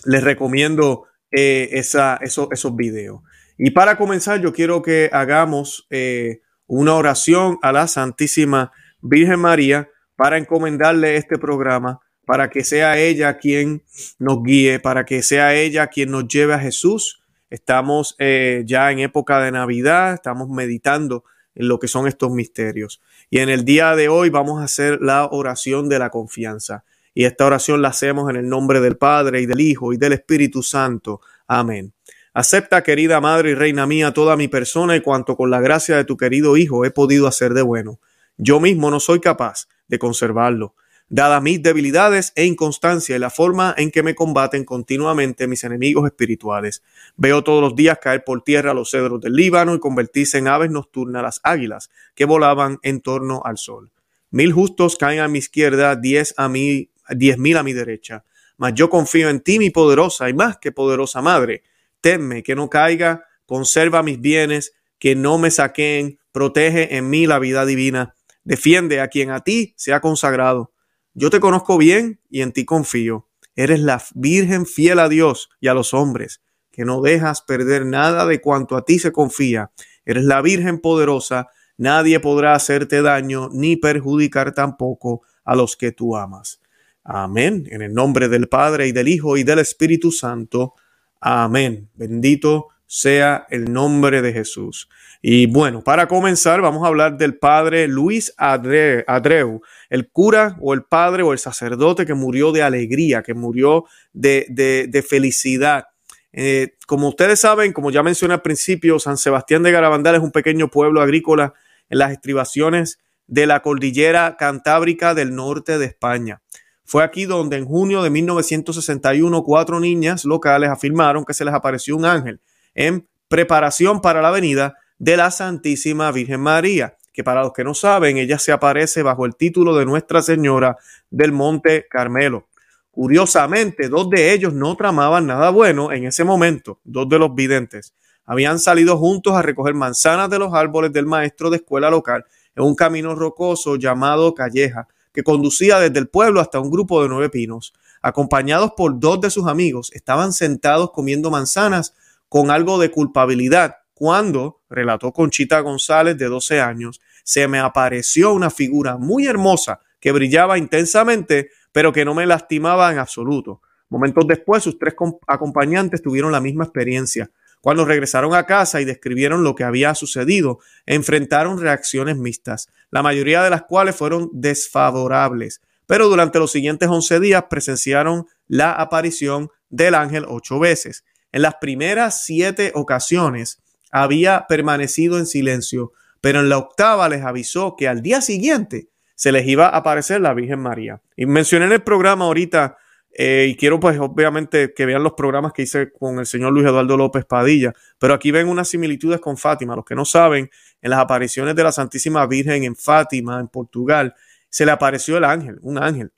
les 0.04 0.22
recomiendo 0.22 1.04
eh, 1.30 1.68
esa, 1.72 2.18
esos, 2.22 2.48
esos 2.50 2.74
videos. 2.76 3.20
Y 3.58 3.70
para 3.70 3.96
comenzar, 3.96 4.40
yo 4.40 4.52
quiero 4.52 4.82
que 4.82 5.08
hagamos 5.12 5.86
eh, 5.90 6.40
una 6.66 6.94
oración 6.94 7.58
a 7.62 7.72
la 7.72 7.88
Santísima 7.88 8.72
Virgen 9.00 9.40
María 9.40 9.88
para 10.16 10.38
encomendarle 10.38 11.16
este 11.16 11.38
programa, 11.38 12.00
para 12.26 12.50
que 12.50 12.64
sea 12.64 12.98
ella 12.98 13.38
quien 13.38 13.82
nos 14.18 14.42
guíe, 14.42 14.80
para 14.80 15.04
que 15.04 15.22
sea 15.22 15.54
ella 15.54 15.86
quien 15.86 16.10
nos 16.10 16.26
lleve 16.28 16.54
a 16.54 16.58
Jesús 16.58 17.22
Estamos 17.50 18.16
eh, 18.18 18.64
ya 18.66 18.90
en 18.90 18.98
época 18.98 19.40
de 19.40 19.52
Navidad, 19.52 20.14
estamos 20.14 20.48
meditando 20.48 21.24
en 21.54 21.68
lo 21.68 21.78
que 21.78 21.88
son 21.88 22.06
estos 22.06 22.32
misterios. 22.32 23.00
Y 23.30 23.38
en 23.38 23.48
el 23.48 23.64
día 23.64 23.94
de 23.94 24.08
hoy 24.08 24.30
vamos 24.30 24.60
a 24.60 24.64
hacer 24.64 24.98
la 25.00 25.26
oración 25.26 25.88
de 25.88 25.98
la 25.98 26.10
confianza. 26.10 26.84
Y 27.18 27.24
esta 27.24 27.46
oración 27.46 27.80
la 27.80 27.88
hacemos 27.88 28.28
en 28.28 28.36
el 28.36 28.46
nombre 28.46 28.78
del 28.82 28.98
Padre 28.98 29.40
y 29.40 29.46
del 29.46 29.62
Hijo 29.62 29.94
y 29.94 29.96
del 29.96 30.12
Espíritu 30.12 30.62
Santo. 30.62 31.22
Amén. 31.46 31.94
Acepta, 32.34 32.82
querida 32.82 33.22
Madre 33.22 33.52
y 33.52 33.54
Reina 33.54 33.86
mía, 33.86 34.12
toda 34.12 34.36
mi 34.36 34.48
persona 34.48 34.94
y 34.96 35.00
cuanto 35.00 35.34
con 35.34 35.50
la 35.50 35.62
gracia 35.62 35.96
de 35.96 36.04
tu 36.04 36.18
querido 36.18 36.58
Hijo 36.58 36.84
he 36.84 36.90
podido 36.90 37.26
hacer 37.26 37.54
de 37.54 37.62
bueno. 37.62 38.00
Yo 38.36 38.60
mismo 38.60 38.90
no 38.90 39.00
soy 39.00 39.20
capaz 39.20 39.66
de 39.88 39.98
conservarlo. 39.98 40.74
Dadas 41.08 41.42
mis 41.42 41.62
debilidades 41.62 42.34
e 42.36 42.44
inconstancia 42.44 43.16
y 43.16 43.18
la 43.18 43.30
forma 43.30 43.74
en 43.78 43.90
que 43.90 44.02
me 44.02 44.14
combaten 44.14 44.66
continuamente 44.66 45.46
mis 45.46 45.64
enemigos 45.64 46.04
espirituales, 46.04 46.82
veo 47.16 47.42
todos 47.42 47.62
los 47.62 47.74
días 47.74 47.96
caer 47.98 48.24
por 48.24 48.42
tierra 48.42 48.74
los 48.74 48.90
cedros 48.90 49.22
del 49.22 49.32
Líbano 49.32 49.74
y 49.74 49.80
convertirse 49.80 50.36
en 50.36 50.48
aves 50.48 50.70
nocturnas 50.70 51.22
las 51.22 51.40
águilas 51.44 51.88
que 52.14 52.26
volaban 52.26 52.76
en 52.82 53.00
torno 53.00 53.40
al 53.42 53.56
sol. 53.56 53.90
Mil 54.30 54.52
justos 54.52 54.96
caen 54.96 55.20
a 55.20 55.28
mi 55.28 55.38
izquierda, 55.38 55.96
diez 55.96 56.34
a 56.36 56.50
mi 56.50 56.90
Diez 57.10 57.38
mil 57.38 57.56
a 57.56 57.62
mi 57.62 57.72
derecha. 57.72 58.24
Mas 58.56 58.74
yo 58.74 58.88
confío 58.88 59.28
en 59.28 59.40
ti, 59.40 59.58
mi 59.58 59.70
poderosa 59.70 60.28
y 60.28 60.34
más 60.34 60.58
que 60.58 60.72
poderosa 60.72 61.22
madre. 61.22 61.62
Tenme 62.00 62.42
que 62.42 62.54
no 62.54 62.70
caiga, 62.70 63.24
conserva 63.44 64.02
mis 64.02 64.20
bienes, 64.20 64.72
que 64.98 65.14
no 65.14 65.38
me 65.38 65.50
saquen, 65.50 66.18
protege 66.32 66.96
en 66.96 67.10
mí 67.10 67.26
la 67.26 67.38
vida 67.38 67.66
divina. 67.66 68.14
Defiende 68.44 69.00
a 69.00 69.08
quien 69.08 69.30
a 69.30 69.40
ti 69.40 69.74
se 69.76 69.92
ha 69.92 70.00
consagrado. 70.00 70.72
Yo 71.14 71.30
te 71.30 71.40
conozco 71.40 71.78
bien 71.78 72.20
y 72.30 72.42
en 72.42 72.52
ti 72.52 72.64
confío. 72.64 73.28
Eres 73.54 73.80
la 73.80 74.02
Virgen 74.14 74.66
fiel 74.66 74.98
a 74.98 75.08
Dios 75.08 75.48
y 75.60 75.68
a 75.68 75.74
los 75.74 75.94
hombres, 75.94 76.42
que 76.70 76.84
no 76.84 77.00
dejas 77.00 77.40
perder 77.40 77.86
nada 77.86 78.26
de 78.26 78.40
cuanto 78.40 78.76
a 78.76 78.84
ti 78.84 78.98
se 78.98 79.12
confía. 79.12 79.70
Eres 80.04 80.24
la 80.24 80.42
Virgen 80.42 80.78
poderosa, 80.78 81.48
nadie 81.78 82.20
podrá 82.20 82.54
hacerte 82.54 83.00
daño 83.00 83.48
ni 83.50 83.76
perjudicar 83.76 84.52
tampoco 84.52 85.22
a 85.44 85.56
los 85.56 85.76
que 85.76 85.92
tú 85.92 86.16
amas. 86.16 86.60
Amén. 87.08 87.68
En 87.70 87.82
el 87.82 87.94
nombre 87.94 88.28
del 88.28 88.48
Padre 88.48 88.88
y 88.88 88.92
del 88.92 89.06
Hijo 89.06 89.36
y 89.36 89.44
del 89.44 89.60
Espíritu 89.60 90.10
Santo. 90.10 90.74
Amén. 91.20 91.88
Bendito 91.94 92.68
sea 92.84 93.46
el 93.48 93.72
nombre 93.72 94.22
de 94.22 94.32
Jesús. 94.32 94.88
Y 95.22 95.46
bueno, 95.46 95.82
para 95.82 96.08
comenzar, 96.08 96.60
vamos 96.60 96.84
a 96.84 96.88
hablar 96.88 97.16
del 97.16 97.38
padre 97.38 97.86
Luis 97.86 98.34
Adreu, 98.36 99.60
el 99.88 100.10
cura 100.10 100.56
o 100.60 100.74
el 100.74 100.82
padre 100.82 101.22
o 101.22 101.32
el 101.32 101.38
sacerdote 101.38 102.06
que 102.06 102.14
murió 102.14 102.50
de 102.50 102.62
alegría, 102.62 103.22
que 103.22 103.34
murió 103.34 103.84
de, 104.12 105.04
felicidad. 105.08 105.86
Eh, 106.32 106.74
como 106.88 107.08
ustedes 107.08 107.38
saben, 107.40 107.72
como 107.72 107.92
ya 107.92 108.02
mencioné 108.02 108.34
al 108.34 108.42
principio, 108.42 108.98
San 108.98 109.16
Sebastián 109.16 109.62
de 109.62 109.72
Garabandal 109.72 110.16
es 110.16 110.22
un 110.22 110.32
pequeño 110.32 110.68
pueblo 110.68 111.00
agrícola 111.00 111.54
en 111.88 111.98
las 111.98 112.10
estribaciones 112.10 112.98
de 113.28 113.46
la 113.46 113.62
cordillera 113.62 114.36
cantábrica 114.36 115.14
del 115.14 115.34
norte 115.34 115.78
de 115.78 115.86
España. 115.86 116.42
Fue 116.86 117.02
aquí 117.02 117.24
donde 117.24 117.56
en 117.56 117.66
junio 117.66 118.02
de 118.02 118.10
1961 118.10 119.42
cuatro 119.42 119.80
niñas 119.80 120.24
locales 120.24 120.70
afirmaron 120.70 121.24
que 121.24 121.34
se 121.34 121.44
les 121.44 121.52
apareció 121.52 121.96
un 121.96 122.04
ángel 122.04 122.40
en 122.74 123.08
preparación 123.28 124.00
para 124.00 124.22
la 124.22 124.30
venida 124.30 124.76
de 124.98 125.16
la 125.16 125.32
Santísima 125.32 126.12
Virgen 126.12 126.40
María, 126.40 126.96
que 127.12 127.24
para 127.24 127.42
los 127.42 127.52
que 127.52 127.64
no 127.64 127.74
saben, 127.74 128.18
ella 128.18 128.38
se 128.38 128.52
aparece 128.52 129.02
bajo 129.02 129.26
el 129.26 129.34
título 129.34 129.76
de 129.76 129.84
Nuestra 129.84 130.22
Señora 130.22 130.76
del 131.10 131.32
Monte 131.32 131.86
Carmelo. 131.90 132.46
Curiosamente, 132.92 133.88
dos 133.88 134.08
de 134.08 134.32
ellos 134.32 134.54
no 134.54 134.76
tramaban 134.76 135.26
nada 135.26 135.50
bueno 135.50 135.90
en 135.90 136.06
ese 136.06 136.22
momento, 136.22 136.78
dos 136.84 137.08
de 137.08 137.18
los 137.18 137.34
videntes. 137.34 137.94
Habían 138.24 138.60
salido 138.60 138.96
juntos 138.96 139.34
a 139.34 139.42
recoger 139.42 139.74
manzanas 139.74 140.30
de 140.30 140.38
los 140.38 140.54
árboles 140.54 140.92
del 140.92 141.06
maestro 141.06 141.50
de 141.50 141.56
escuela 141.56 141.90
local 141.90 142.24
en 142.54 142.62
un 142.62 142.76
camino 142.76 143.14
rocoso 143.14 143.76
llamado 143.76 144.34
Calleja, 144.34 144.86
que 145.16 145.24
conducía 145.24 145.80
desde 145.80 145.98
el 145.98 146.08
pueblo 146.08 146.42
hasta 146.42 146.60
un 146.60 146.70
grupo 146.70 147.02
de 147.02 147.08
nueve 147.08 147.30
pinos. 147.30 147.72
Acompañados 148.02 148.72
por 148.76 149.00
dos 149.00 149.18
de 149.22 149.30
sus 149.30 149.46
amigos, 149.46 149.90
estaban 149.94 150.34
sentados 150.34 150.90
comiendo 150.92 151.30
manzanas 151.30 151.94
con 152.28 152.50
algo 152.50 152.78
de 152.78 152.90
culpabilidad 152.90 153.76
cuando, 153.94 154.60
relató 154.68 155.12
Conchita 155.12 155.60
González 155.60 156.18
de 156.18 156.26
12 156.26 156.60
años, 156.60 157.00
se 157.24 157.48
me 157.48 157.58
apareció 157.58 158.34
una 158.34 158.50
figura 158.50 158.98
muy 158.98 159.26
hermosa 159.26 159.80
que 160.00 160.12
brillaba 160.12 160.58
intensamente, 160.58 161.48
pero 161.72 161.94
que 161.94 162.04
no 162.04 162.14
me 162.14 162.26
lastimaba 162.26 162.92
en 162.92 162.98
absoluto. 162.98 163.62
Momentos 163.88 164.26
después, 164.26 164.62
sus 164.62 164.78
tres 164.78 164.94
acompañantes 165.26 166.02
tuvieron 166.02 166.30
la 166.30 166.42
misma 166.42 166.64
experiencia. 166.64 167.30
Cuando 167.66 167.84
regresaron 167.84 168.32
a 168.32 168.46
casa 168.46 168.80
y 168.80 168.84
describieron 168.84 169.42
lo 169.42 169.56
que 169.56 169.64
había 169.64 169.92
sucedido, 169.96 170.60
enfrentaron 170.86 171.60
reacciones 171.60 172.16
mixtas, 172.16 172.68
la 172.92 173.02
mayoría 173.02 173.42
de 173.42 173.50
las 173.50 173.62
cuales 173.62 173.96
fueron 173.96 174.30
desfavorables. 174.32 175.60
Pero 175.84 176.08
durante 176.08 176.38
los 176.38 176.52
siguientes 176.52 176.88
11 176.88 177.18
días 177.18 177.46
presenciaron 177.50 178.26
la 178.46 178.70
aparición 178.70 179.50
del 179.68 179.96
ángel 179.96 180.26
ocho 180.28 180.60
veces. 180.60 181.02
En 181.32 181.42
las 181.42 181.56
primeras 181.56 182.22
siete 182.22 182.70
ocasiones 182.72 183.58
había 183.90 184.46
permanecido 184.46 185.18
en 185.18 185.26
silencio, 185.26 185.92
pero 186.20 186.38
en 186.38 186.48
la 186.48 186.58
octava 186.58 187.08
les 187.08 187.24
avisó 187.24 187.74
que 187.76 187.88
al 187.88 188.00
día 188.00 188.20
siguiente 188.20 188.90
se 189.16 189.32
les 189.32 189.44
iba 189.44 189.66
a 189.66 189.78
aparecer 189.78 190.20
la 190.20 190.34
Virgen 190.34 190.60
María. 190.60 191.02
Y 191.16 191.26
mencioné 191.26 191.64
en 191.64 191.72
el 191.72 191.82
programa 191.82 192.26
ahorita 192.26 192.78
eh, 193.18 193.46
y 193.48 193.56
quiero, 193.56 193.80
pues, 193.80 193.98
obviamente, 193.98 194.74
que 194.74 194.84
vean 194.84 195.02
los 195.02 195.14
programas 195.14 195.54
que 195.54 195.62
hice 195.62 195.90
con 195.90 196.18
el 196.18 196.26
señor 196.26 196.52
Luis 196.52 196.66
Eduardo 196.66 196.98
López 196.98 197.24
Padilla. 197.24 197.72
Pero 197.98 198.12
aquí 198.12 198.30
ven 198.30 198.46
unas 198.46 198.68
similitudes 198.68 199.20
con 199.20 199.38
Fátima. 199.38 199.74
Los 199.74 199.86
que 199.86 199.94
no 199.94 200.04
saben, 200.04 200.50
en 200.82 200.90
las 200.90 200.98
apariciones 200.98 201.56
de 201.56 201.64
la 201.64 201.72
Santísima 201.72 202.26
Virgen 202.26 202.64
en 202.64 202.76
Fátima, 202.76 203.40
en 203.40 203.48
Portugal, 203.48 204.14
se 204.50 204.66
le 204.66 204.72
apareció 204.72 205.16
el 205.16 205.24
ángel, 205.24 205.58
un 205.62 205.82
ángel, 205.82 206.12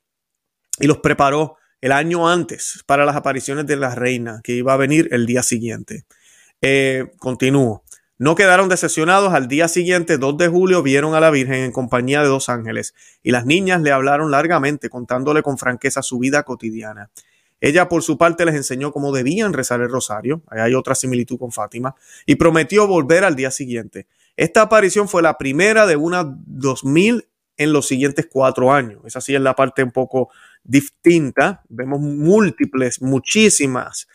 y 0.80 0.86
los 0.86 0.98
preparó 0.98 1.56
el 1.80 1.92
año 1.92 2.28
antes 2.28 2.82
para 2.86 3.04
las 3.04 3.14
apariciones 3.14 3.66
de 3.66 3.76
la 3.76 3.94
reina, 3.94 4.40
que 4.42 4.52
iba 4.52 4.72
a 4.72 4.76
venir 4.76 5.08
el 5.12 5.24
día 5.26 5.44
siguiente. 5.44 6.04
Eh, 6.60 7.12
continúo. 7.18 7.84
No 8.18 8.34
quedaron 8.34 8.68
decepcionados. 8.68 9.32
Al 9.32 9.46
día 9.46 9.68
siguiente, 9.68 10.18
2 10.18 10.36
de 10.36 10.48
julio, 10.48 10.82
vieron 10.82 11.14
a 11.14 11.20
la 11.20 11.30
Virgen 11.30 11.62
en 11.62 11.72
compañía 11.72 12.20
de 12.20 12.26
dos 12.26 12.48
ángeles 12.48 12.94
y 13.22 13.30
las 13.30 13.46
niñas 13.46 13.80
le 13.80 13.92
hablaron 13.92 14.32
largamente, 14.32 14.90
contándole 14.90 15.42
con 15.42 15.56
franqueza 15.56 16.02
su 16.02 16.18
vida 16.18 16.42
cotidiana. 16.42 17.10
Ella, 17.60 17.88
por 17.88 18.02
su 18.02 18.18
parte, 18.18 18.44
les 18.44 18.56
enseñó 18.56 18.92
cómo 18.92 19.12
debían 19.12 19.52
rezar 19.52 19.80
el 19.80 19.88
rosario. 19.88 20.42
Hay 20.48 20.74
otra 20.74 20.96
similitud 20.96 21.38
con 21.38 21.52
Fátima. 21.52 21.94
Y 22.26 22.34
prometió 22.34 22.88
volver 22.88 23.22
al 23.22 23.36
día 23.36 23.52
siguiente. 23.52 24.08
Esta 24.36 24.62
aparición 24.62 25.08
fue 25.08 25.22
la 25.22 25.38
primera 25.38 25.86
de 25.86 25.94
unas 25.94 26.26
dos 26.28 26.84
mil 26.84 27.28
en 27.56 27.72
los 27.72 27.86
siguientes 27.86 28.28
cuatro 28.30 28.72
años. 28.72 29.00
Esa 29.04 29.20
sí 29.20 29.34
es 29.34 29.40
la 29.40 29.54
parte 29.54 29.84
un 29.84 29.92
poco 29.92 30.30
distinta. 30.64 31.62
Vemos 31.68 32.00
múltiples, 32.00 33.00
muchísimas, 33.00 34.08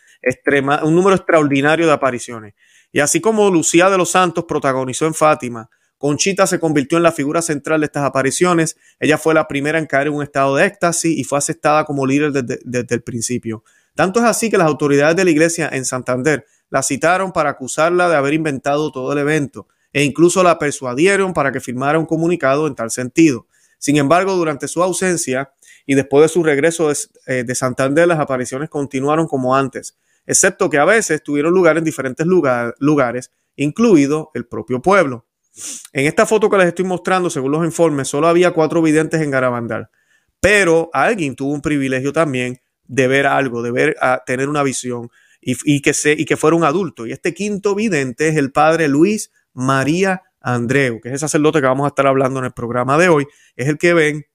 un 0.82 0.94
número 0.94 1.16
extraordinario 1.16 1.86
de 1.86 1.92
apariciones. 1.92 2.54
Y 2.94 3.00
así 3.00 3.20
como 3.20 3.50
Lucía 3.50 3.90
de 3.90 3.98
los 3.98 4.12
Santos 4.12 4.44
protagonizó 4.46 5.06
en 5.06 5.14
Fátima, 5.14 5.68
Conchita 5.98 6.46
se 6.46 6.60
convirtió 6.60 6.96
en 6.96 7.02
la 7.02 7.10
figura 7.10 7.42
central 7.42 7.80
de 7.80 7.86
estas 7.86 8.04
apariciones. 8.04 8.76
Ella 9.00 9.18
fue 9.18 9.34
la 9.34 9.48
primera 9.48 9.80
en 9.80 9.86
caer 9.86 10.06
en 10.06 10.12
un 10.12 10.22
estado 10.22 10.54
de 10.54 10.66
éxtasis 10.66 11.18
y 11.18 11.24
fue 11.24 11.38
aceptada 11.38 11.86
como 11.86 12.06
líder 12.06 12.30
desde, 12.30 12.94
el 12.94 13.02
principio. 13.02 13.64
Tanto 13.96 14.20
es 14.20 14.26
así 14.26 14.48
que 14.48 14.58
las 14.58 14.68
autoridades 14.68 15.16
de 15.16 15.24
la 15.24 15.32
iglesia 15.32 15.68
en 15.72 15.84
Santander 15.84 16.46
la 16.70 16.84
citaron 16.84 17.32
para 17.32 17.50
acusarla 17.50 18.08
de 18.08 18.14
haber 18.14 18.32
inventado 18.32 18.92
todo 18.92 19.12
el 19.12 19.18
evento 19.18 19.66
e 19.92 20.04
incluso 20.04 20.44
la 20.44 20.60
persuadieron 20.60 21.34
para 21.34 21.50
que 21.50 21.58
firmara 21.58 21.98
un 21.98 22.06
comunicado 22.06 22.68
en 22.68 22.76
tal 22.76 22.92
sentido. 22.92 23.48
Sin 23.78 23.96
embargo, 23.96 24.36
durante 24.36 24.68
su 24.68 24.84
ausencia 24.84 25.52
y 25.84 25.96
después 25.96 26.22
de 26.22 26.28
su 26.28 26.44
regreso 26.44 26.90
de, 26.90 26.96
eh, 27.26 27.42
de 27.42 27.54
Santander, 27.56 28.06
las 28.06 28.20
apariciones 28.20 28.70
continuaron 28.70 29.26
como 29.26 29.56
antes 29.56 29.96
excepto 30.26 30.70
que 30.70 30.78
a 30.78 30.84
veces 30.84 31.22
tuvieron 31.22 31.52
lugar 31.52 31.78
en 31.78 31.84
diferentes 31.84 32.26
lugares, 32.26 33.30
incluido 33.56 34.30
el 34.34 34.46
propio 34.46 34.80
pueblo. 34.82 35.26
En 35.92 36.06
esta 36.06 36.26
foto 36.26 36.50
que 36.50 36.58
les 36.58 36.68
estoy 36.68 36.84
mostrando, 36.84 37.30
según 37.30 37.52
los 37.52 37.64
informes, 37.64 38.08
solo 38.08 38.26
había 38.26 38.50
cuatro 38.50 38.82
videntes 38.82 39.20
en 39.20 39.30
Garabandal, 39.30 39.88
pero 40.40 40.90
alguien 40.92 41.36
tuvo 41.36 41.52
un 41.52 41.62
privilegio 41.62 42.12
también 42.12 42.60
de 42.84 43.06
ver 43.06 43.26
algo, 43.26 43.62
de 43.62 43.70
ver, 43.70 43.96
a 44.00 44.22
tener 44.26 44.48
una 44.48 44.62
visión 44.62 45.10
y, 45.40 45.82
que 45.82 45.94
se, 45.94 46.12
y 46.12 46.24
que 46.24 46.36
fuera 46.36 46.56
un 46.56 46.64
adulto. 46.64 47.06
Y 47.06 47.12
este 47.12 47.34
quinto 47.34 47.74
vidente 47.74 48.28
es 48.28 48.36
el 48.36 48.50
padre 48.50 48.88
Luis 48.88 49.30
María 49.52 50.22
Andreu, 50.40 51.00
que 51.00 51.08
es 51.08 51.14
el 51.14 51.18
sacerdote 51.18 51.60
que 51.60 51.66
vamos 51.66 51.84
a 51.84 51.88
estar 51.88 52.06
hablando 52.06 52.40
en 52.40 52.46
el 52.46 52.52
programa 52.52 52.98
de 52.98 53.08
hoy. 53.08 53.26
Es 53.56 53.68
el 53.68 53.78
que 53.78 53.94
ven 53.94 54.26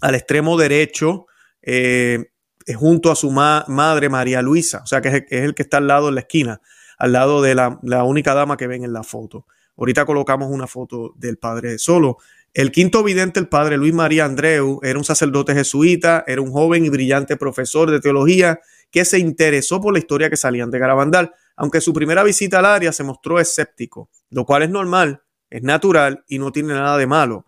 al 0.00 0.14
extremo 0.14 0.56
derecho 0.56 1.26
eh, 1.62 2.32
junto 2.72 3.10
a 3.10 3.16
su 3.16 3.30
madre 3.30 4.08
María 4.08 4.40
Luisa, 4.40 4.80
o 4.82 4.86
sea 4.86 5.00
que 5.00 5.08
es 5.08 5.42
el, 5.42 5.54
que 5.54 5.62
está 5.62 5.78
al 5.78 5.86
lado 5.86 6.08
en 6.08 6.14
la 6.14 6.22
esquina, 6.22 6.60
al 6.98 7.12
lado 7.12 7.42
de 7.42 7.54
la, 7.54 7.78
la, 7.82 8.04
única 8.04 8.34
dama 8.34 8.56
que 8.56 8.66
ven 8.66 8.84
en 8.84 8.92
la 8.92 9.02
foto. 9.02 9.46
Ahorita 9.76 10.06
colocamos 10.06 10.50
una 10.50 10.66
foto 10.66 11.12
del 11.16 11.36
padre 11.36 11.78
solo. 11.78 12.18
El 12.54 12.70
quinto 12.70 13.02
vidente, 13.02 13.40
el 13.40 13.48
padre 13.48 13.76
Luis 13.76 13.92
María 13.92 14.24
Andreu, 14.24 14.78
era 14.82 14.98
un 14.98 15.04
sacerdote 15.04 15.54
jesuita, 15.54 16.24
era 16.26 16.40
un 16.40 16.52
joven 16.52 16.84
y 16.84 16.88
brillante 16.88 17.36
profesor 17.36 17.90
de 17.90 18.00
teología 18.00 18.60
que 18.92 19.04
se 19.04 19.18
interesó 19.18 19.80
por 19.80 19.92
la 19.92 19.98
historia 19.98 20.30
que 20.30 20.36
salían 20.36 20.70
de 20.70 20.78
Garabandal, 20.78 21.32
aunque 21.56 21.80
su 21.80 21.92
primera 21.92 22.22
visita 22.22 22.60
al 22.60 22.66
área 22.66 22.92
se 22.92 23.02
mostró 23.02 23.40
escéptico, 23.40 24.08
lo 24.30 24.46
cual 24.46 24.62
es 24.62 24.70
normal, 24.70 25.22
es 25.50 25.62
natural 25.62 26.24
y 26.28 26.38
no 26.38 26.52
tiene 26.52 26.74
nada 26.74 26.96
de 26.96 27.08
malo 27.08 27.44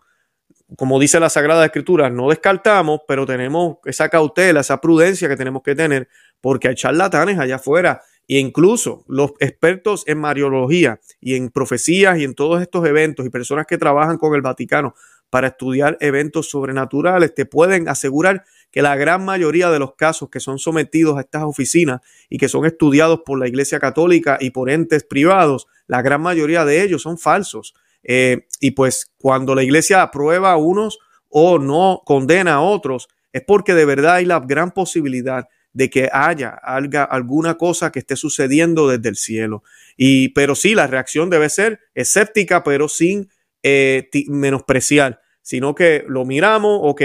como 0.75 0.99
dice 0.99 1.19
la 1.19 1.29
Sagrada 1.29 1.65
Escritura, 1.65 2.09
no 2.09 2.29
descartamos, 2.29 3.01
pero 3.07 3.25
tenemos 3.25 3.77
esa 3.85 4.09
cautela, 4.09 4.59
esa 4.59 4.81
prudencia 4.81 5.29
que 5.29 5.37
tenemos 5.37 5.63
que 5.63 5.75
tener, 5.75 6.09
porque 6.41 6.67
hay 6.67 6.75
charlatanes 6.75 7.39
allá 7.39 7.55
afuera 7.55 8.01
e 8.27 8.39
incluso 8.39 9.05
los 9.07 9.31
expertos 9.39 10.03
en 10.05 10.17
mariología 10.17 10.99
y 11.21 11.35
en 11.35 11.49
profecías 11.49 12.19
y 12.19 12.25
en 12.25 12.35
todos 12.35 12.61
estos 12.61 12.85
eventos 12.85 13.25
y 13.25 13.29
personas 13.29 13.65
que 13.65 13.77
trabajan 13.77 14.17
con 14.17 14.35
el 14.35 14.41
Vaticano 14.41 14.95
para 15.29 15.47
estudiar 15.47 15.97
eventos 16.01 16.49
sobrenaturales 16.49 17.33
te 17.33 17.45
pueden 17.45 17.87
asegurar 17.87 18.43
que 18.71 18.81
la 18.81 18.95
gran 18.95 19.23
mayoría 19.23 19.69
de 19.69 19.79
los 19.79 19.95
casos 19.95 20.29
que 20.29 20.39
son 20.39 20.59
sometidos 20.59 21.17
a 21.17 21.21
estas 21.21 21.43
oficinas 21.43 22.01
y 22.29 22.37
que 22.37 22.49
son 22.49 22.65
estudiados 22.65 23.21
por 23.25 23.39
la 23.39 23.47
Iglesia 23.47 23.79
Católica 23.79 24.37
y 24.41 24.51
por 24.51 24.69
entes 24.69 25.03
privados, 25.03 25.67
la 25.87 26.01
gran 26.01 26.21
mayoría 26.21 26.65
de 26.65 26.83
ellos 26.83 27.01
son 27.01 27.17
falsos. 27.17 27.73
Eh, 28.07 28.47
y 28.59 28.71
pues 28.71 29.11
cuando 29.19 29.53
la 29.53 29.63
iglesia 29.63 30.01
aprueba 30.01 30.53
a 30.53 30.57
unos 30.57 30.97
o 31.29 31.59
no 31.59 32.01
condena 32.05 32.55
a 32.55 32.61
otros, 32.61 33.09
es 33.33 33.43
porque 33.45 33.75
de 33.75 33.85
verdad 33.85 34.15
hay 34.15 34.25
la 34.25 34.39
gran 34.39 34.71
posibilidad 34.71 35.47
de 35.73 35.91
que 35.91 36.09
haya 36.11 36.49
alguna 36.49 37.55
cosa 37.55 37.91
que 37.91 37.99
esté 37.99 38.15
sucediendo 38.15 38.87
desde 38.87 39.09
el 39.09 39.15
cielo. 39.15 39.61
Y, 39.95 40.29
pero 40.29 40.55
sí, 40.55 40.73
la 40.73 40.87
reacción 40.87 41.29
debe 41.29 41.49
ser 41.49 41.81
escéptica, 41.93 42.63
pero 42.63 42.87
sin 42.89 43.29
eh, 43.61 44.09
menospreciar, 44.27 45.21
sino 45.43 45.75
que 45.75 46.03
lo 46.07 46.25
miramos, 46.25 46.79
ok, 46.81 47.01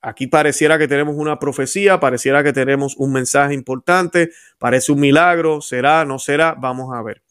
aquí 0.00 0.26
pareciera 0.26 0.78
que 0.78 0.86
tenemos 0.86 1.16
una 1.16 1.38
profecía, 1.40 1.98
pareciera 1.98 2.44
que 2.44 2.52
tenemos 2.52 2.94
un 2.98 3.12
mensaje 3.12 3.54
importante, 3.54 4.30
parece 4.58 4.92
un 4.92 5.00
milagro, 5.00 5.60
será, 5.60 6.04
no 6.04 6.18
será, 6.20 6.54
vamos 6.54 6.94
a 6.94 7.02
ver. 7.02 7.22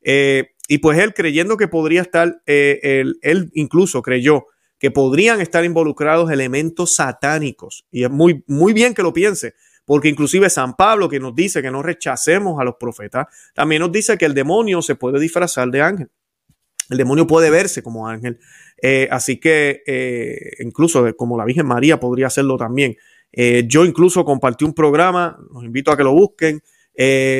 Eh, 0.00 0.52
y 0.72 0.78
pues 0.78 1.00
él 1.00 1.14
creyendo 1.14 1.56
que 1.56 1.66
podría 1.66 2.00
estar, 2.00 2.42
eh, 2.46 3.02
él, 3.22 3.50
incluso 3.54 4.02
creyó 4.02 4.46
que 4.78 4.92
podrían 4.92 5.40
estar 5.40 5.64
involucrados 5.64 6.30
elementos 6.30 6.94
satánicos. 6.94 7.84
Y 7.90 8.04
es 8.04 8.10
muy, 8.10 8.44
muy 8.46 8.72
bien 8.72 8.94
que 8.94 9.02
lo 9.02 9.12
piense, 9.12 9.54
porque 9.84 10.08
inclusive 10.08 10.48
San 10.48 10.76
Pablo, 10.76 11.08
que 11.08 11.18
nos 11.18 11.34
dice 11.34 11.60
que 11.60 11.72
no 11.72 11.82
rechacemos 11.82 12.60
a 12.60 12.62
los 12.62 12.76
profetas, 12.76 13.26
también 13.52 13.80
nos 13.80 13.90
dice 13.90 14.16
que 14.16 14.26
el 14.26 14.32
demonio 14.32 14.80
se 14.80 14.94
puede 14.94 15.18
disfrazar 15.18 15.68
de 15.72 15.82
ángel. 15.82 16.10
El 16.88 16.98
demonio 16.98 17.26
puede 17.26 17.50
verse 17.50 17.82
como 17.82 18.06
ángel. 18.06 18.38
Eh, 18.80 19.08
así 19.10 19.40
que 19.40 19.82
eh, 19.84 20.52
incluso 20.60 21.16
como 21.16 21.36
la 21.36 21.46
Virgen 21.46 21.66
María 21.66 21.98
podría 21.98 22.28
hacerlo 22.28 22.56
también. 22.56 22.96
yo 23.66 23.84
incluso 23.84 24.24
compartí 24.24 24.64
un 24.64 24.74
programa, 24.74 25.36
los 25.52 25.64
invito 25.64 25.90
a 25.90 25.96
que 25.96 26.04
lo 26.04 26.12
busquen, 26.12 26.62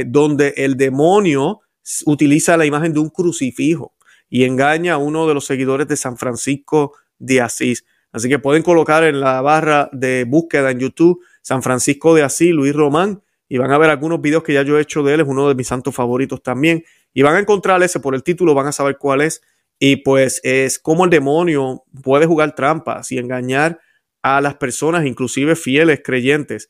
donde 0.09 0.53
el 0.57 0.77
demonio 0.77 1.61
utiliza 2.07 2.57
la 2.57 2.67
imagen 2.67 2.93
de 2.93 3.01
un 3.01 3.11
crucifijo 3.11 3.95
y 4.29 4.45
engaña 4.45 4.95
a 4.95 4.99
uno 4.99 5.27
de 5.27 5.35
los 5.35 5.45
seguidores 5.47 5.89
de 5.89 5.97
San 5.97 6.17
Francisco 6.17 6.95
de 7.19 7.41
Asís. 7.41 7.85
Así 8.13 8.29
que 8.29 8.39
pueden 8.39 8.63
colocar 8.63 9.05
en 9.05 9.21
la 9.21 9.41
barra 9.41 9.89
de 9.93 10.25
búsqueda 10.25 10.71
en 10.71 10.81
YouTube 10.81 11.21
San 11.43 11.63
Francisco 11.63 12.15
de 12.15 12.23
Asís, 12.23 12.53
Luis 12.53 12.75
Román, 12.75 13.23
y 13.49 13.59
van 13.59 13.73
a 13.73 13.79
ver 13.79 13.91
algunos 13.91 14.21
videos 14.21 14.43
que 14.43 14.53
ya 14.53 14.63
yo 14.63 14.79
he 14.79 14.83
hecho 14.83 15.03
de 15.03 15.15
él, 15.15 15.21
es 15.21 15.27
uno 15.27 15.49
de 15.49 15.55
mis 15.55 15.67
santos 15.67 15.95
favoritos 15.95 16.43
también. 16.43 16.85
Y 17.13 17.23
van 17.23 17.35
a 17.35 17.41
encontrar 17.41 17.83
ese 17.83 17.99
por 17.99 18.15
el 18.15 18.23
título, 18.23 18.55
van 18.55 18.69
a 18.69 18.73
saber 18.73 18.97
cuál 18.99 19.23
es. 19.23 19.43
Y 19.79 19.97
pues 19.97 20.41
es 20.45 20.79
como 20.79 21.05
el 21.05 21.11
demonio 21.11 21.83
puede 22.03 22.27
jugar 22.27 22.55
trampas 22.55 23.11
y 23.11 23.19
engañar 23.19 23.81
a 24.23 24.41
las 24.41 24.55
personas, 24.55 25.07
inclusive 25.07 25.57
fieles, 25.57 26.01
creyentes. 26.05 26.69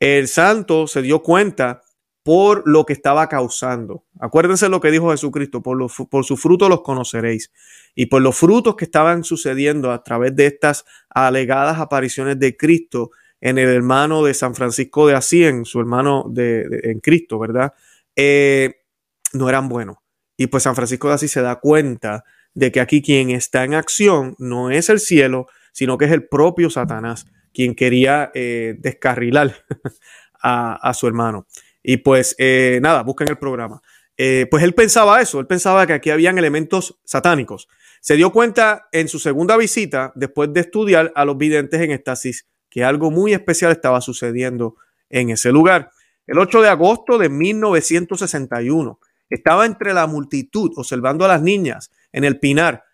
El 0.00 0.28
santo 0.28 0.86
se 0.86 1.00
dio 1.00 1.22
cuenta 1.22 1.80
por 2.28 2.64
lo 2.66 2.84
que 2.84 2.92
estaba 2.92 3.26
causando. 3.26 4.04
Acuérdense 4.20 4.68
lo 4.68 4.82
que 4.82 4.90
dijo 4.90 5.12
Jesucristo, 5.12 5.62
por, 5.62 5.78
los, 5.78 5.94
por 6.10 6.26
sus 6.26 6.38
frutos 6.38 6.68
los 6.68 6.82
conoceréis. 6.82 7.50
Y 7.94 8.04
por 8.04 8.20
los 8.20 8.36
frutos 8.36 8.76
que 8.76 8.84
estaban 8.84 9.24
sucediendo 9.24 9.90
a 9.90 10.02
través 10.04 10.36
de 10.36 10.44
estas 10.44 10.84
alegadas 11.08 11.78
apariciones 11.80 12.38
de 12.38 12.54
Cristo 12.54 13.12
en 13.40 13.56
el 13.56 13.70
hermano 13.70 14.22
de 14.22 14.34
San 14.34 14.54
Francisco 14.54 15.06
de 15.06 15.14
Asís, 15.14 15.46
en 15.46 15.64
su 15.64 15.80
hermano 15.80 16.26
de, 16.28 16.66
en 16.82 17.00
Cristo, 17.00 17.38
¿verdad? 17.38 17.72
Eh, 18.14 18.74
no 19.32 19.48
eran 19.48 19.70
buenos. 19.70 19.96
Y 20.36 20.48
pues 20.48 20.64
San 20.64 20.74
Francisco 20.74 21.08
de 21.08 21.14
Asís 21.14 21.32
se 21.32 21.40
da 21.40 21.56
cuenta 21.56 22.24
de 22.52 22.70
que 22.70 22.80
aquí 22.80 23.00
quien 23.00 23.30
está 23.30 23.64
en 23.64 23.72
acción 23.72 24.34
no 24.38 24.70
es 24.70 24.90
el 24.90 25.00
cielo, 25.00 25.46
sino 25.72 25.96
que 25.96 26.04
es 26.04 26.12
el 26.12 26.28
propio 26.28 26.68
Satanás, 26.68 27.24
quien 27.54 27.74
quería 27.74 28.30
eh, 28.34 28.76
descarrilar 28.78 29.64
a 30.42 30.92
su 30.92 31.06
hermano. 31.06 31.46
Y 31.90 31.96
pues 31.96 32.34
eh, 32.36 32.80
nada, 32.82 33.02
busquen 33.02 33.30
el 33.30 33.38
programa. 33.38 33.80
eh, 34.18 34.46
pues 34.50 34.62
él 34.62 34.74
pensaba 34.74 35.22
eso, 35.22 35.40
él 35.40 35.46
pensaba 35.46 35.86
que 35.86 35.94
aquí 35.94 36.10
habían 36.10 36.36
elementos 36.36 37.00
satánicos. 37.02 37.66
Se 38.02 38.14
dio 38.14 38.30
cuenta 38.30 38.88
en 38.92 39.08
su 39.08 39.18
segunda 39.18 39.56
visita, 39.56 40.12
después 40.14 40.52
de 40.52 40.60
estudiar 40.60 41.10
a 41.14 41.24
los 41.24 41.38
videntes 41.38 41.80
en 41.80 41.92
éxtasis, 41.92 42.46
que 42.68 42.84
algo 42.84 43.10
muy 43.10 43.32
especial 43.32 43.72
estaba 43.72 44.02
sucediendo 44.02 44.76
en 45.08 45.30
ese 45.30 45.50
lugar. 45.50 45.90
El 46.26 46.38
8 46.38 46.60
de 46.60 46.68
agosto 46.68 47.16
de 47.16 47.30
1961, 47.30 49.00
estaba 49.30 49.64
entre 49.64 49.94
la 49.94 50.06
multitud 50.06 50.72
observando 50.76 51.24
a 51.24 51.28
las 51.28 51.40
niñas 51.40 51.90
en 52.12 52.24
el 52.24 52.38
pinar 52.38 52.84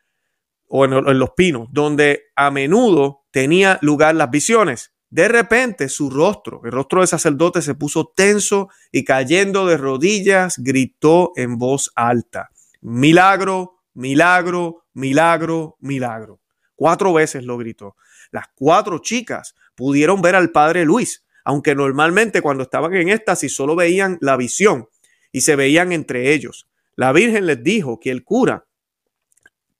o 0.68 0.84
en, 0.84 1.18
los 1.18 1.30
pinos, 1.30 1.66
donde 1.72 2.26
a 2.36 2.52
menudo 2.52 3.24
tenía 3.32 3.80
lugar 3.82 4.14
las 4.14 4.30
visiones. 4.30 4.93
De 5.14 5.28
repente 5.28 5.88
su 5.88 6.10
rostro, 6.10 6.60
el 6.64 6.72
rostro 6.72 6.98
del 6.98 7.06
sacerdote 7.06 7.62
se 7.62 7.76
puso 7.76 8.12
tenso 8.16 8.68
y 8.90 9.04
cayendo 9.04 9.64
de 9.64 9.76
rodillas 9.76 10.56
gritó 10.58 11.30
en 11.36 11.56
voz 11.56 11.92
alta, 11.94 12.50
milagro, 12.80 13.78
milagro, 13.92 14.86
milagro, 14.92 15.76
milagro. 15.78 16.40
Cuatro 16.74 17.12
veces 17.12 17.44
lo 17.44 17.56
gritó. 17.58 17.94
Las 18.32 18.46
cuatro 18.56 18.98
chicas 18.98 19.54
pudieron 19.76 20.20
ver 20.20 20.34
al 20.34 20.50
padre 20.50 20.84
Luis, 20.84 21.24
aunque 21.44 21.76
normalmente 21.76 22.42
cuando 22.42 22.64
estaban 22.64 22.92
en 22.96 23.08
éxtasis 23.10 23.54
solo 23.54 23.76
veían 23.76 24.18
la 24.20 24.36
visión 24.36 24.88
y 25.30 25.42
se 25.42 25.54
veían 25.54 25.92
entre 25.92 26.32
ellos. 26.32 26.66
La 26.96 27.12
Virgen 27.12 27.46
les 27.46 27.62
dijo 27.62 28.00
que 28.00 28.10
el 28.10 28.24
cura 28.24 28.66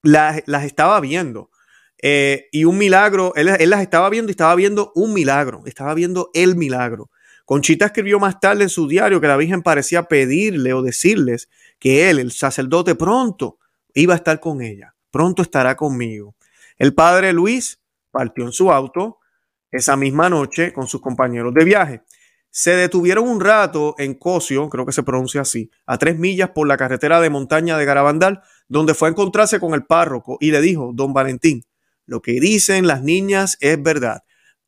las, 0.01 0.45
estaba 0.47 1.01
viendo. 1.01 1.51
Eh, 2.07 2.51
y 2.53 2.67
un 2.67 2.77
milagro, 2.77 3.33
él, 3.35 3.47
las 3.47 3.81
estaba 3.81 4.11
viendo 4.11 4.29
y 4.29 4.33
estaba 4.33 4.55
viendo 4.57 4.93
un 4.95 5.15
milagro, 5.15 5.63
estaba 5.65 5.95
viendo 5.95 6.31
el 6.35 6.55
milagro. 6.55 7.11
Conchita 7.47 7.87
escribió 7.87 8.21
más 8.21 8.41
tarde 8.41 8.65
en 8.65 8.69
su 8.69 8.87
diario 8.87 9.23
que 9.23 9.27
la 9.27 9.39
Virgen 9.39 9.63
parecía 9.63 10.03
pedirle 10.03 10.75
o 10.75 10.83
decirles 10.83 11.49
que 11.79 12.11
él, 12.11 12.19
el 12.19 12.31
sacerdote, 12.31 12.95
pronto 12.95 13.57
iba 13.95 14.13
a 14.13 14.19
estar 14.19 14.39
con 14.39 14.61
ella, 14.61 14.95
pronto 15.11 15.41
estará 15.41 15.77
conmigo. 15.79 16.35
El 16.77 16.93
padre 16.93 17.33
Luis 17.33 17.81
partió 18.11 18.45
en 18.45 18.53
su 18.53 18.71
auto 18.71 19.21
esa 19.71 19.97
misma 19.97 20.29
noche 20.29 20.75
con 20.75 20.87
sus 20.87 21.01
compañeros 21.01 21.55
de 21.55 21.65
viaje. 21.65 22.03
Se 22.51 22.77
detuvieron 22.77 23.27
un 23.27 23.41
rato 23.41 23.95
en 23.97 24.13
Cosio, 24.13 24.69
creo 24.69 24.85
que 24.85 24.93
se 24.93 25.05
pronuncia 25.05 25.41
así, 25.41 25.71
a 25.87 25.97
tres 25.97 26.19
millas 26.19 26.51
por 26.51 26.69
la 26.69 26.77
carretera 26.77 27.23
de 27.23 27.31
montaña 27.31 27.79
de 27.79 27.87
Garabandal, 27.87 28.43
donde 28.69 28.93
fue 28.93 29.09
a 29.09 29.13
encontrarse 29.13 29.59
con 29.59 29.73
el 29.73 29.87
párroco 29.87 30.37
y 30.39 30.51
le 30.51 30.61
dijo, 30.61 30.91
don 30.93 31.15
Valentín, 31.15 31.65
lo 32.07 32.23
que 32.23 32.41
dicen 32.41 32.87
las 32.87 33.03
niñas 33.03 33.57
es 33.61 33.83
verdad, 33.83 34.25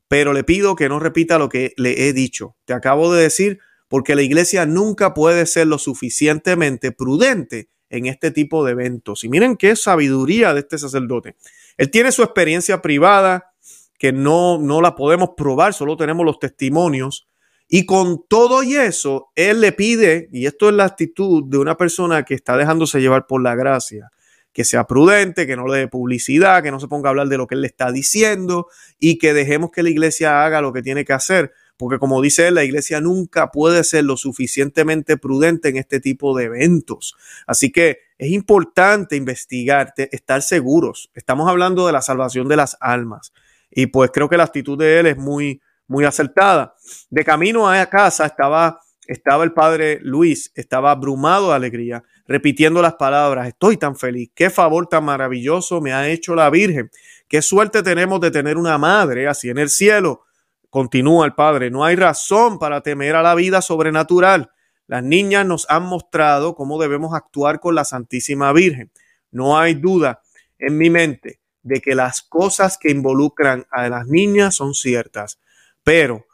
pero 0.07 0.33
le 0.33 0.43
pido 0.43 0.75
que 0.75 0.89
no 0.89 0.99
repita 0.99 1.37
lo 1.37 1.49
que 1.49 1.73
le 1.77 2.07
he 2.07 2.13
dicho. 2.13 2.55
Te 2.65 2.73
acabo 2.73 3.13
de 3.13 3.23
decir 3.23 3.59
porque 3.87 4.15
la 4.15 4.21
iglesia 4.21 4.65
nunca 4.65 5.13
puede 5.13 5.45
ser 5.45 5.67
lo 5.67 5.77
suficientemente 5.77 6.91
prudente 6.91 7.69
en 7.89 8.05
este 8.05 8.31
tipo 8.31 8.65
de 8.65 8.73
eventos. 8.73 9.23
Y 9.23 9.29
miren 9.29 9.55
qué 9.55 9.75
sabiduría 9.75 10.53
de 10.53 10.61
este 10.61 10.77
sacerdote. 10.77 11.35
Él 11.77 11.89
tiene 11.89 12.11
su 12.11 12.23
experiencia 12.23 12.81
privada 12.81 13.53
que 13.97 14.11
no, 14.11 14.59
no 14.59 14.81
la 14.81 14.95
podemos 14.95 15.31
probar, 15.35 15.73
solo 15.73 15.97
tenemos 15.97 16.25
los 16.25 16.39
testimonios. 16.39 17.27
Y 17.69 17.85
con 17.85 18.23
todo 18.27 18.63
y 18.63 18.75
eso, 18.75 19.29
él 19.35 19.59
le 19.59 19.73
pide, 19.73 20.29
y 20.31 20.45
esto 20.45 20.69
es 20.69 20.75
la 20.75 20.85
actitud 20.85 21.43
de 21.47 21.57
una 21.57 21.75
persona 21.75 22.23
que 22.23 22.33
está 22.33 22.55
dejándose 22.55 23.01
llevar 23.01 23.27
por 23.27 23.41
la 23.41 23.55
gracia, 23.55 24.09
que 24.57 24.65
sea 24.65 24.87
prudente, 24.87 25.45
que 25.45 25.55
no 25.55 25.67
le 25.67 25.81
dé 25.81 25.87
publicidad, 25.87 26.63
que 26.63 26.71
no 26.71 26.79
se 26.79 26.87
ponga 26.87 27.09
a 27.09 27.11
hablar 27.11 27.27
de 27.27 27.37
lo 27.37 27.45
que 27.45 27.53
él 27.53 27.61
le 27.61 27.67
está 27.67 27.91
diciendo 27.91 28.65
y 28.97 29.19
que 29.19 29.35
dejemos 29.35 29.69
que 29.69 29.83
la 29.83 29.91
iglesia 29.91 30.43
haga 30.43 30.61
lo 30.61 30.73
que 30.73 30.81
tiene 30.81 31.05
que 31.05 31.13
hacer. 31.13 31.53
Porque 31.77 31.99
como 31.99 32.19
dice 32.23 32.47
él, 32.47 32.55
la 32.55 32.63
iglesia 32.63 32.99
nunca 32.99 33.51
puede 33.51 33.83
ser 33.83 34.05
lo 34.05 34.17
suficientemente 34.17 35.15
prudente 35.15 35.69
en 35.69 35.77
este 35.77 35.99
tipo 35.99 36.35
de 36.35 36.45
eventos. 36.45 37.15
Así 37.45 37.71
que 37.71 37.99
es 38.17 38.31
importante 38.31 39.15
investigar, 39.15 39.93
estar 39.95 40.41
seguros. 40.41 41.11
Estamos 41.13 41.47
hablando 41.47 41.85
de 41.85 41.93
la 41.93 42.01
salvación 42.01 42.47
de 42.47 42.55
las 42.55 42.77
almas. 42.79 43.33
Y 43.69 43.85
pues 43.85 44.09
creo 44.11 44.27
que 44.27 44.37
la 44.37 44.45
actitud 44.45 44.75
de 44.75 45.01
él 45.01 45.05
es 45.05 45.17
muy, 45.17 45.61
muy 45.85 46.03
acertada. 46.03 46.73
De 47.11 47.23
camino 47.23 47.69
a 47.69 47.85
casa 47.85 48.25
estaba, 48.25 48.79
estaba 49.07 49.43
el 49.43 49.53
padre 49.53 49.99
Luis, 50.01 50.51
estaba 50.55 50.91
abrumado 50.91 51.49
de 51.49 51.55
alegría 51.55 52.03
repitiendo 52.27 52.81
las 52.81 52.95
palabras, 52.95 53.47
estoy 53.47 53.77
tan 53.77 53.95
feliz, 53.95 54.29
qué 54.35 54.49
favor 54.49 54.87
tan 54.87 55.05
maravilloso 55.05 55.81
me 55.81 55.93
ha 55.93 56.07
hecho 56.09 56.35
la 56.35 56.49
Virgen, 56.49 56.91
qué 57.27 57.41
suerte 57.41 57.81
tenemos 57.83 58.19
de 58.19 58.31
tener 58.31 58.57
una 58.57 58.77
madre 58.77 59.27
así 59.27 59.49
en 59.49 59.57
el 59.57 59.69
cielo. 59.69 60.23
Continúa 60.69 61.25
el 61.25 61.33
Padre, 61.33 61.71
no 61.71 61.85
hay 61.85 61.95
razón 61.95 62.59
para 62.59 62.81
temer 62.81 63.15
a 63.15 63.23
la 63.23 63.35
vida 63.35 63.61
sobrenatural. 63.61 64.51
Las 64.85 65.01
niñas 65.01 65.45
nos 65.45 65.65
han 65.69 65.83
mostrado 65.83 66.55
cómo 66.55 66.79
debemos 66.79 67.13
actuar 67.13 67.59
con 67.59 67.73
la 67.73 67.85
Santísima 67.85 68.51
Virgen. 68.51 68.91
No 69.31 69.57
hay 69.57 69.75
duda 69.75 70.21
en 70.59 70.77
mi 70.77 70.89
mente 70.89 71.39
de 71.63 71.81
que 71.81 71.95
las 71.95 72.21
cosas 72.21 72.77
que 72.77 72.91
involucran 72.91 73.65
a 73.71 73.87
las 73.89 74.07
niñas 74.07 74.55
son 74.55 74.73
ciertas. 74.73 75.39
Pero, 75.83 76.26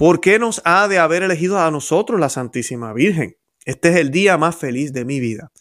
¿por 0.00 0.22
qué 0.22 0.38
nos 0.38 0.62
ha 0.64 0.88
de 0.88 0.98
haber 0.98 1.22
elegido 1.22 1.58
a 1.58 1.70
nosotros 1.70 2.18
la 2.18 2.30
Santísima 2.30 2.94
Virgen? 2.94 3.36
Este 3.66 3.90
es 3.90 3.96
el 3.96 4.10
día 4.10 4.38
más 4.38 4.56
feliz 4.56 4.94
de 4.94 5.04
mi 5.04 5.20
vida. 5.20 5.52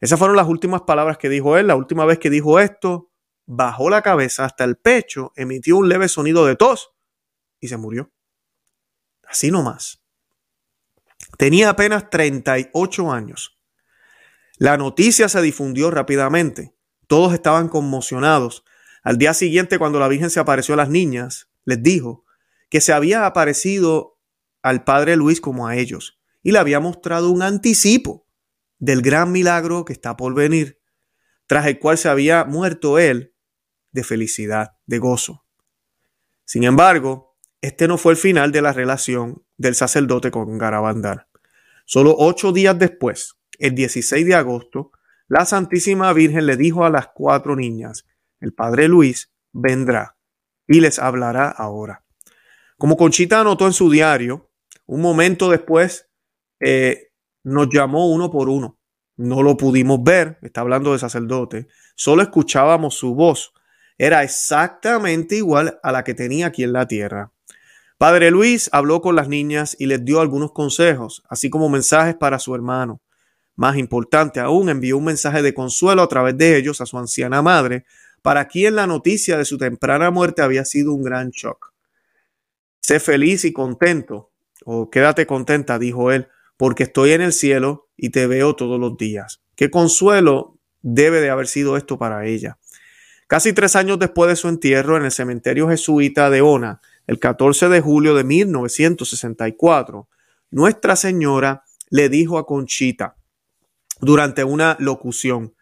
Esas 0.00 0.18
fueron 0.18 0.34
las 0.34 0.48
últimas 0.48 0.82
palabras 0.82 1.16
que 1.16 1.28
dijo 1.28 1.56
él. 1.56 1.68
La 1.68 1.76
última 1.76 2.04
vez 2.04 2.18
que 2.18 2.28
dijo 2.28 2.58
esto, 2.58 3.12
bajó 3.46 3.90
la 3.90 4.02
cabeza 4.02 4.44
hasta 4.44 4.64
el 4.64 4.74
pecho, 4.74 5.32
emitió 5.36 5.76
un 5.76 5.88
leve 5.88 6.08
sonido 6.08 6.44
de 6.44 6.56
tos 6.56 6.90
y 7.60 7.68
se 7.68 7.76
murió. 7.76 8.10
Así 9.28 9.52
nomás. 9.52 10.02
Tenía 11.38 11.70
apenas 11.70 12.10
38 12.10 13.12
años. 13.12 13.60
La 14.58 14.76
noticia 14.76 15.28
se 15.28 15.40
difundió 15.40 15.92
rápidamente. 15.92 16.74
Todos 17.06 17.32
estaban 17.32 17.68
conmocionados. 17.68 18.64
Al 19.04 19.18
día 19.18 19.34
siguiente, 19.34 19.78
cuando 19.78 20.00
la 20.00 20.08
Virgen 20.08 20.30
se 20.30 20.40
apareció 20.40 20.74
a 20.74 20.78
las 20.78 20.88
niñas, 20.88 21.48
les 21.64 21.80
dijo 21.80 22.23
que 22.74 22.80
se 22.80 22.92
había 22.92 23.24
aparecido 23.24 24.18
al 24.60 24.82
Padre 24.82 25.14
Luis 25.14 25.40
como 25.40 25.68
a 25.68 25.76
ellos 25.76 26.18
y 26.42 26.50
le 26.50 26.58
había 26.58 26.80
mostrado 26.80 27.30
un 27.30 27.40
anticipo 27.40 28.26
del 28.80 29.00
gran 29.00 29.30
milagro 29.30 29.84
que 29.84 29.92
está 29.92 30.16
por 30.16 30.34
venir, 30.34 30.80
tras 31.46 31.68
el 31.68 31.78
cual 31.78 31.98
se 31.98 32.08
había 32.08 32.44
muerto 32.44 32.98
él 32.98 33.32
de 33.92 34.02
felicidad, 34.02 34.72
de 34.86 34.98
gozo. 34.98 35.44
Sin 36.44 36.64
embargo, 36.64 37.36
este 37.60 37.86
no 37.86 37.96
fue 37.96 38.14
el 38.14 38.18
final 38.18 38.50
de 38.50 38.62
la 38.62 38.72
relación 38.72 39.44
del 39.56 39.76
sacerdote 39.76 40.32
con 40.32 40.58
Garabandar. 40.58 41.28
Solo 41.84 42.16
ocho 42.18 42.50
días 42.50 42.76
después, 42.76 43.36
el 43.60 43.76
16 43.76 44.26
de 44.26 44.34
agosto, 44.34 44.90
la 45.28 45.44
Santísima 45.44 46.12
Virgen 46.12 46.44
le 46.46 46.56
dijo 46.56 46.84
a 46.84 46.90
las 46.90 47.06
cuatro 47.14 47.54
niñas, 47.54 48.04
el 48.40 48.52
Padre 48.52 48.88
Luis 48.88 49.32
vendrá 49.52 50.16
y 50.66 50.80
les 50.80 50.98
hablará 50.98 51.48
ahora. 51.50 52.03
Como 52.84 52.98
Conchita 52.98 53.40
anotó 53.40 53.64
en 53.64 53.72
su 53.72 53.90
diario, 53.90 54.50
un 54.84 55.00
momento 55.00 55.48
después 55.48 56.10
eh, 56.60 57.12
nos 57.42 57.70
llamó 57.72 58.12
uno 58.12 58.30
por 58.30 58.50
uno. 58.50 58.78
No 59.16 59.42
lo 59.42 59.56
pudimos 59.56 60.02
ver, 60.04 60.36
está 60.42 60.60
hablando 60.60 60.92
de 60.92 60.98
sacerdote, 60.98 61.66
solo 61.94 62.20
escuchábamos 62.20 62.94
su 62.94 63.14
voz. 63.14 63.54
Era 63.96 64.22
exactamente 64.22 65.36
igual 65.36 65.80
a 65.82 65.92
la 65.92 66.04
que 66.04 66.12
tenía 66.12 66.48
aquí 66.48 66.62
en 66.62 66.74
la 66.74 66.86
tierra. 66.86 67.32
Padre 67.96 68.30
Luis 68.30 68.68
habló 68.70 69.00
con 69.00 69.16
las 69.16 69.28
niñas 69.28 69.74
y 69.78 69.86
les 69.86 70.04
dio 70.04 70.20
algunos 70.20 70.52
consejos, 70.52 71.22
así 71.30 71.48
como 71.48 71.70
mensajes 71.70 72.16
para 72.16 72.38
su 72.38 72.54
hermano. 72.54 73.00
Más 73.56 73.78
importante 73.78 74.40
aún, 74.40 74.68
envió 74.68 74.98
un 74.98 75.04
mensaje 75.06 75.40
de 75.40 75.54
consuelo 75.54 76.02
a 76.02 76.08
través 76.08 76.36
de 76.36 76.58
ellos 76.58 76.82
a 76.82 76.84
su 76.84 76.98
anciana 76.98 77.40
madre, 77.40 77.86
para 78.20 78.46
quien 78.46 78.74
la 78.74 78.86
noticia 78.86 79.38
de 79.38 79.46
su 79.46 79.56
temprana 79.56 80.10
muerte 80.10 80.42
había 80.42 80.66
sido 80.66 80.92
un 80.92 81.02
gran 81.02 81.30
shock. 81.30 81.73
Sé 82.86 83.00
feliz 83.00 83.46
y 83.46 83.54
contento, 83.54 84.30
o 84.66 84.90
quédate 84.90 85.24
contenta, 85.24 85.78
dijo 85.78 86.12
él, 86.12 86.28
porque 86.58 86.82
estoy 86.82 87.12
en 87.12 87.22
el 87.22 87.32
cielo 87.32 87.88
y 87.96 88.10
te 88.10 88.26
veo 88.26 88.56
todos 88.56 88.78
los 88.78 88.98
días. 88.98 89.40
Qué 89.56 89.70
consuelo 89.70 90.58
debe 90.82 91.22
de 91.22 91.30
haber 91.30 91.46
sido 91.46 91.78
esto 91.78 91.96
para 91.96 92.26
ella. 92.26 92.58
Casi 93.26 93.54
tres 93.54 93.74
años 93.74 93.98
después 93.98 94.28
de 94.28 94.36
su 94.36 94.48
entierro 94.48 94.98
en 94.98 95.06
el 95.06 95.12
cementerio 95.12 95.66
jesuita 95.70 96.28
de 96.28 96.42
Ona, 96.42 96.82
el 97.06 97.18
14 97.18 97.70
de 97.70 97.80
julio 97.80 98.14
de 98.14 98.24
1964, 98.24 100.06
Nuestra 100.50 100.94
Señora 100.94 101.64
le 101.88 102.10
dijo 102.10 102.36
a 102.36 102.44
Conchita 102.44 103.16
durante 104.02 104.44
una 104.44 104.76
locución 104.78 105.54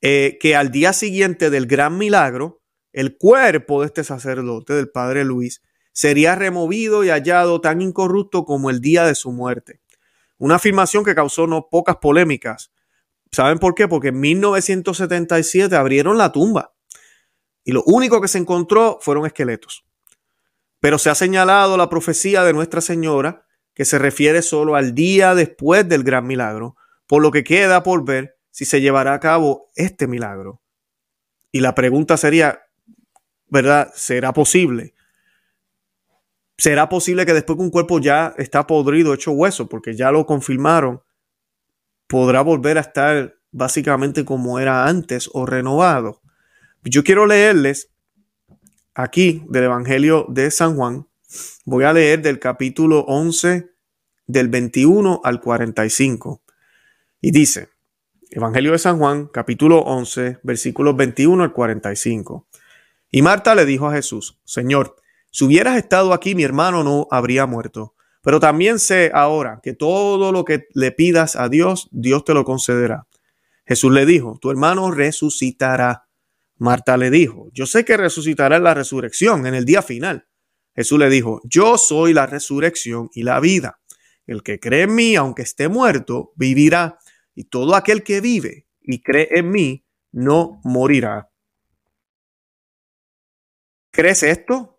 eh, 0.00 0.36
que 0.40 0.56
al 0.56 0.72
día 0.72 0.92
siguiente 0.92 1.48
del 1.48 1.68
gran 1.68 1.96
milagro, 1.96 2.60
el 2.92 3.16
cuerpo 3.16 3.82
de 3.82 3.86
este 3.86 4.02
sacerdote, 4.02 4.72
del 4.72 4.88
padre 4.88 5.24
Luis, 5.24 5.62
sería 5.96 6.34
removido 6.34 7.04
y 7.04 7.08
hallado 7.08 7.62
tan 7.62 7.80
incorrupto 7.80 8.44
como 8.44 8.68
el 8.68 8.82
día 8.82 9.06
de 9.06 9.14
su 9.14 9.32
muerte. 9.32 9.80
Una 10.36 10.56
afirmación 10.56 11.04
que 11.04 11.14
causó 11.14 11.46
no 11.46 11.68
pocas 11.70 11.96
polémicas. 11.96 12.70
¿Saben 13.32 13.58
por 13.58 13.74
qué? 13.74 13.88
Porque 13.88 14.08
en 14.08 14.20
1977 14.20 15.74
abrieron 15.74 16.18
la 16.18 16.32
tumba 16.32 16.74
y 17.64 17.72
lo 17.72 17.82
único 17.86 18.20
que 18.20 18.28
se 18.28 18.36
encontró 18.36 18.98
fueron 19.00 19.24
esqueletos. 19.24 19.86
Pero 20.80 20.98
se 20.98 21.08
ha 21.08 21.14
señalado 21.14 21.78
la 21.78 21.88
profecía 21.88 22.44
de 22.44 22.52
Nuestra 22.52 22.82
Señora 22.82 23.46
que 23.72 23.86
se 23.86 23.98
refiere 23.98 24.42
solo 24.42 24.76
al 24.76 24.94
día 24.94 25.34
después 25.34 25.88
del 25.88 26.02
gran 26.04 26.26
milagro, 26.26 26.76
por 27.06 27.22
lo 27.22 27.30
que 27.30 27.42
queda 27.42 27.82
por 27.82 28.04
ver 28.04 28.36
si 28.50 28.66
se 28.66 28.82
llevará 28.82 29.14
a 29.14 29.20
cabo 29.20 29.70
este 29.74 30.06
milagro. 30.06 30.60
Y 31.52 31.60
la 31.60 31.74
pregunta 31.74 32.18
sería, 32.18 32.60
¿verdad? 33.46 33.90
¿Será 33.94 34.34
posible? 34.34 34.95
¿Será 36.58 36.88
posible 36.88 37.26
que 37.26 37.34
después 37.34 37.56
que 37.56 37.62
un 37.62 37.70
cuerpo 37.70 38.00
ya 38.00 38.34
está 38.38 38.66
podrido, 38.66 39.12
hecho 39.12 39.32
hueso, 39.32 39.68
porque 39.68 39.94
ya 39.94 40.10
lo 40.10 40.24
confirmaron, 40.24 41.02
podrá 42.06 42.40
volver 42.40 42.78
a 42.78 42.82
estar 42.82 43.36
básicamente 43.52 44.24
como 44.24 44.58
era 44.58 44.86
antes 44.86 45.28
o 45.32 45.44
renovado? 45.44 46.22
Yo 46.82 47.04
quiero 47.04 47.26
leerles 47.26 47.90
aquí 48.94 49.44
del 49.48 49.64
Evangelio 49.64 50.26
de 50.28 50.50
San 50.50 50.76
Juan. 50.76 51.06
Voy 51.64 51.84
a 51.84 51.92
leer 51.92 52.22
del 52.22 52.38
capítulo 52.38 53.00
11, 53.00 53.70
del 54.26 54.48
21 54.48 55.20
al 55.24 55.40
45. 55.40 56.42
Y 57.20 57.32
dice, 57.32 57.68
Evangelio 58.30 58.72
de 58.72 58.78
San 58.78 58.98
Juan, 58.98 59.26
capítulo 59.26 59.80
11, 59.80 60.38
versículos 60.42 60.96
21 60.96 61.42
al 61.42 61.52
45. 61.52 62.46
Y 63.10 63.22
Marta 63.22 63.54
le 63.54 63.66
dijo 63.66 63.88
a 63.88 63.92
Jesús, 63.92 64.38
Señor, 64.44 64.96
si 65.36 65.44
hubieras 65.44 65.76
estado 65.76 66.14
aquí, 66.14 66.34
mi 66.34 66.44
hermano 66.44 66.82
no 66.82 67.08
habría 67.10 67.44
muerto. 67.44 67.94
Pero 68.22 68.40
también 68.40 68.78
sé 68.78 69.10
ahora 69.12 69.60
que 69.62 69.74
todo 69.74 70.32
lo 70.32 70.46
que 70.46 70.64
le 70.72 70.92
pidas 70.92 71.36
a 71.36 71.50
Dios, 71.50 71.90
Dios 71.92 72.24
te 72.24 72.32
lo 72.32 72.42
concederá. 72.42 73.06
Jesús 73.66 73.92
le 73.92 74.06
dijo, 74.06 74.38
tu 74.40 74.50
hermano 74.50 74.90
resucitará. 74.90 76.08
Marta 76.56 76.96
le 76.96 77.10
dijo, 77.10 77.50
yo 77.52 77.66
sé 77.66 77.84
que 77.84 77.98
resucitará 77.98 78.56
en 78.56 78.64
la 78.64 78.72
resurrección, 78.72 79.46
en 79.46 79.54
el 79.54 79.66
día 79.66 79.82
final. 79.82 80.26
Jesús 80.74 80.98
le 80.98 81.10
dijo, 81.10 81.42
yo 81.44 81.76
soy 81.76 82.14
la 82.14 82.24
resurrección 82.24 83.10
y 83.12 83.22
la 83.22 83.38
vida. 83.38 83.78
El 84.26 84.42
que 84.42 84.58
cree 84.58 84.84
en 84.84 84.94
mí, 84.94 85.16
aunque 85.16 85.42
esté 85.42 85.68
muerto, 85.68 86.32
vivirá. 86.36 86.98
Y 87.34 87.44
todo 87.44 87.74
aquel 87.74 88.02
que 88.04 88.22
vive 88.22 88.68
y 88.80 89.02
cree 89.02 89.28
en 89.32 89.50
mí, 89.50 89.84
no 90.12 90.62
morirá. 90.64 91.28
¿Crees 93.90 94.22
esto? 94.22 94.75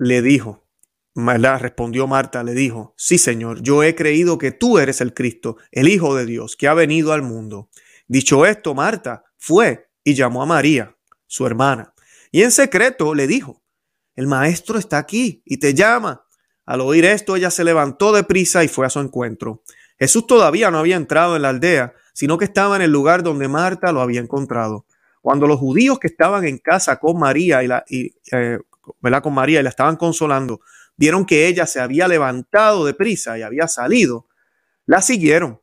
Le 0.00 0.22
dijo. 0.22 0.66
Respondió 1.14 2.06
Marta, 2.06 2.42
le 2.42 2.54
dijo, 2.54 2.94
sí 2.96 3.18
Señor, 3.18 3.60
yo 3.60 3.82
he 3.82 3.94
creído 3.94 4.38
que 4.38 4.50
tú 4.50 4.78
eres 4.78 5.02
el 5.02 5.12
Cristo, 5.12 5.58
el 5.72 5.88
Hijo 5.88 6.14
de 6.14 6.24
Dios, 6.24 6.56
que 6.56 6.68
ha 6.68 6.74
venido 6.74 7.12
al 7.12 7.20
mundo. 7.20 7.68
Dicho 8.08 8.46
esto, 8.46 8.74
Marta 8.74 9.24
fue 9.36 9.90
y 10.02 10.14
llamó 10.14 10.42
a 10.42 10.46
María, 10.46 10.96
su 11.26 11.46
hermana, 11.46 11.92
y 12.32 12.42
en 12.42 12.50
secreto 12.50 13.14
le 13.14 13.26
dijo, 13.26 13.62
el 14.16 14.26
Maestro 14.26 14.78
está 14.78 14.96
aquí 14.96 15.42
y 15.44 15.58
te 15.58 15.74
llama. 15.74 16.24
Al 16.64 16.80
oír 16.80 17.04
esto, 17.04 17.36
ella 17.36 17.50
se 17.50 17.64
levantó 17.64 18.12
de 18.12 18.24
prisa 18.24 18.64
y 18.64 18.68
fue 18.68 18.86
a 18.86 18.90
su 18.90 19.00
encuentro. 19.00 19.62
Jesús 19.98 20.26
todavía 20.26 20.70
no 20.70 20.78
había 20.78 20.96
entrado 20.96 21.36
en 21.36 21.42
la 21.42 21.50
aldea, 21.50 21.92
sino 22.14 22.38
que 22.38 22.46
estaba 22.46 22.76
en 22.76 22.82
el 22.82 22.90
lugar 22.90 23.22
donde 23.22 23.48
Marta 23.48 23.92
lo 23.92 24.00
había 24.00 24.20
encontrado. 24.20 24.86
Cuando 25.20 25.46
los 25.46 25.58
judíos 25.58 25.98
que 25.98 26.06
estaban 26.06 26.46
en 26.46 26.56
casa 26.56 26.98
con 26.98 27.18
María 27.18 27.62
y 27.62 27.66
la, 27.66 27.84
eh, 27.90 28.60
con 29.22 29.34
María 29.34 29.60
y 29.60 29.62
la 29.62 29.68
estaban 29.68 29.96
consolando, 29.96 30.60
vieron 30.96 31.24
que 31.24 31.46
ella 31.46 31.66
se 31.66 31.80
había 31.80 32.08
levantado 32.08 32.84
de 32.84 32.94
prisa 32.94 33.38
y 33.38 33.42
había 33.42 33.68
salido, 33.68 34.28
la 34.86 35.02
siguieron. 35.02 35.60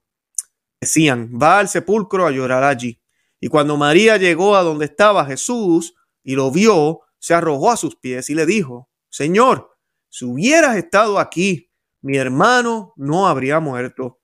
Decían, 0.80 1.32
va 1.42 1.60
al 1.60 1.70
sepulcro 1.70 2.28
a 2.28 2.32
llorar 2.32 2.63
allí. 2.63 3.02
Y 3.40 3.48
cuando 3.48 3.78
María 3.78 4.18
llegó 4.18 4.56
a 4.56 4.63
donde 4.63 4.86
estaba 4.86 5.26
Jesús 5.26 5.96
y 6.24 6.36
lo 6.36 6.52
vio, 6.52 7.02
se 7.20 7.34
arrojó 7.34 7.72
a 7.72 7.78
sus 7.78 7.96
pies 7.96 8.30
y 8.30 8.36
le 8.36 8.46
dijo, 8.46 8.90
Señor, 9.10 9.78
si 10.10 10.26
hubieras 10.26 10.78
estado 10.78 11.20
aquí, 11.20 11.72
mi 12.02 12.18
hermano 12.18 12.94
no 12.96 13.28
habría 13.28 13.60
muerto. 13.60 14.20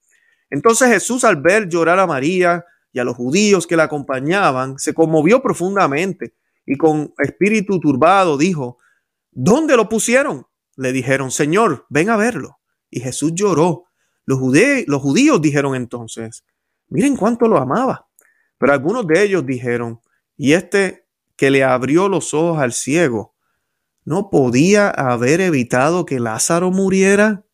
Entonces 0.50 0.90
Jesús 0.90 1.24
al 1.24 1.38
ver 1.38 1.68
llorar 1.68 2.00
a 2.00 2.08
María 2.08 2.66
y 2.92 3.00
a 3.00 3.04
los 3.04 3.16
judíos 3.16 3.66
que 3.66 3.76
la 3.76 3.84
acompañaban, 3.84 4.78
se 4.78 4.94
conmovió 4.94 5.42
profundamente 5.42 6.36
y 6.66 6.78
con 6.78 7.14
espíritu 7.18 7.80
turbado 7.80 8.38
dijo, 8.38 8.78
¿dónde 9.34 9.76
lo 9.76 9.90
pusieron? 9.90 10.48
Le 10.76 10.92
dijeron, 10.92 11.32
Señor, 11.32 11.86
ven 11.90 12.10
a 12.10 12.18
verlo. 12.18 12.60
Y 12.90 13.00
Jesús 13.00 13.34
lloró. 13.34 13.86
Los, 14.26 14.40
los 14.88 15.02
judíos 15.02 15.42
dijeron 15.42 15.76
entonces, 15.76 16.46
miren 16.88 17.16
cuánto 17.16 17.48
lo 17.48 17.58
amaba. 17.58 18.08
Pero 18.58 18.74
algunos 18.74 19.06
de 19.08 19.24
ellos 19.24 19.46
dijeron, 19.46 20.00
y 20.38 20.54
este 20.54 21.08
que 21.36 21.52
le 21.52 21.64
abrió 21.64 22.08
los 22.08 22.34
ojos 22.34 22.60
al 22.60 22.74
ciego, 22.74 23.36
¿no 24.06 24.30
podía 24.30 24.90
haber 24.90 25.42
evitado 25.42 26.06
que 26.06 26.20
Lázaro 26.20 26.72
muriera? 26.72 27.46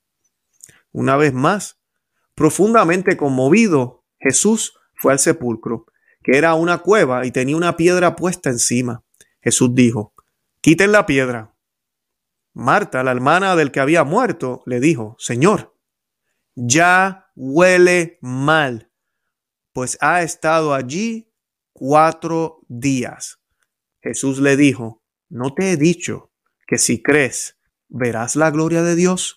Una 0.92 1.18
vez 1.18 1.34
más, 1.34 1.80
profundamente 2.36 3.18
conmovido, 3.18 4.04
Jesús 4.20 4.74
fue 4.96 5.14
al 5.14 5.20
sepulcro, 5.20 5.86
que 6.24 6.38
era 6.38 6.54
una 6.56 6.80
cueva 6.80 7.26
y 7.26 7.32
tenía 7.32 7.56
una 7.56 7.78
piedra 7.78 8.16
puesta 8.16 8.50
encima. 8.50 9.04
Jesús 9.42 9.74
dijo, 9.74 10.14
quiten 10.62 10.92
la 10.92 11.06
piedra. 11.06 11.56
Marta, 12.54 13.04
la 13.04 13.12
hermana 13.12 13.56
del 13.56 13.72
que 13.72 13.80
había 13.80 14.04
muerto, 14.04 14.64
le 14.66 14.80
dijo, 14.80 15.16
Señor, 15.20 15.76
ya 16.56 17.32
huele 17.36 18.18
mal, 18.22 18.92
pues 19.74 19.98
ha 20.02 20.24
estado 20.24 20.74
allí 20.74 21.32
cuatro 21.74 22.62
días. 22.68 23.40
Jesús 24.02 24.40
le 24.40 24.58
dijo, 24.58 25.04
¿no 25.30 25.54
te 25.54 25.72
he 25.72 25.78
dicho 25.78 26.32
que 26.68 26.78
si 26.78 27.02
crees 27.02 27.58
verás 27.88 28.36
la 28.36 28.52
gloria 28.52 28.84
de 28.84 28.96
Dios? 28.96 29.36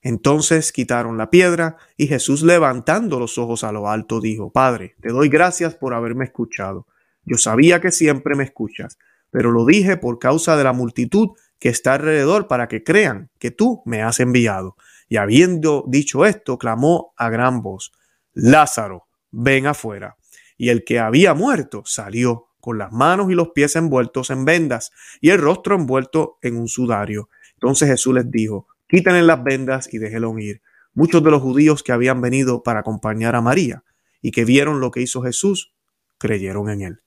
Entonces 0.00 0.72
quitaron 0.72 1.16
la 1.16 1.30
piedra 1.30 1.78
y 1.96 2.06
Jesús 2.06 2.42
levantando 2.42 3.18
los 3.18 3.38
ojos 3.38 3.64
a 3.64 3.72
lo 3.72 3.88
alto 3.88 4.20
dijo, 4.20 4.52
Padre, 4.52 4.96
te 5.00 5.08
doy 5.08 5.28
gracias 5.30 5.74
por 5.74 5.94
haberme 5.94 6.26
escuchado. 6.26 6.86
Yo 7.24 7.38
sabía 7.38 7.80
que 7.80 7.90
siempre 7.90 8.34
me 8.36 8.44
escuchas, 8.44 8.98
pero 9.30 9.50
lo 9.50 9.64
dije 9.64 9.96
por 9.96 10.18
causa 10.18 10.56
de 10.56 10.64
la 10.64 10.74
multitud 10.74 11.30
que 11.58 11.68
está 11.68 11.94
alrededor 11.94 12.46
para 12.48 12.68
que 12.68 12.84
crean 12.84 13.30
que 13.38 13.50
tú 13.50 13.82
me 13.86 14.02
has 14.02 14.20
enviado. 14.20 14.76
Y 15.08 15.16
habiendo 15.16 15.84
dicho 15.86 16.26
esto, 16.26 16.58
clamó 16.58 17.12
a 17.16 17.30
gran 17.30 17.62
voz, 17.62 17.92
Lázaro, 18.32 19.06
ven 19.30 19.66
afuera. 19.66 20.16
Y 20.56 20.68
el 20.68 20.84
que 20.84 20.98
había 20.98 21.34
muerto 21.34 21.82
salió 21.84 22.48
con 22.60 22.78
las 22.78 22.92
manos 22.92 23.30
y 23.30 23.34
los 23.34 23.50
pies 23.50 23.76
envueltos 23.76 24.30
en 24.30 24.44
vendas 24.44 24.90
y 25.20 25.30
el 25.30 25.38
rostro 25.38 25.74
envuelto 25.74 26.38
en 26.42 26.56
un 26.56 26.68
sudario. 26.68 27.28
Entonces 27.54 27.88
Jesús 27.88 28.14
les 28.14 28.30
dijo, 28.30 28.68
quítenle 28.88 29.22
las 29.22 29.42
vendas 29.42 29.92
y 29.92 29.98
déjenlo 29.98 30.38
ir. 30.38 30.62
Muchos 30.94 31.22
de 31.22 31.30
los 31.30 31.42
judíos 31.42 31.82
que 31.82 31.92
habían 31.92 32.20
venido 32.20 32.62
para 32.62 32.80
acompañar 32.80 33.34
a 33.34 33.40
María 33.40 33.84
y 34.22 34.30
que 34.30 34.44
vieron 34.44 34.80
lo 34.80 34.90
que 34.90 35.02
hizo 35.02 35.22
Jesús, 35.22 35.74
creyeron 36.18 36.70
en 36.70 36.80
él. 36.80 37.00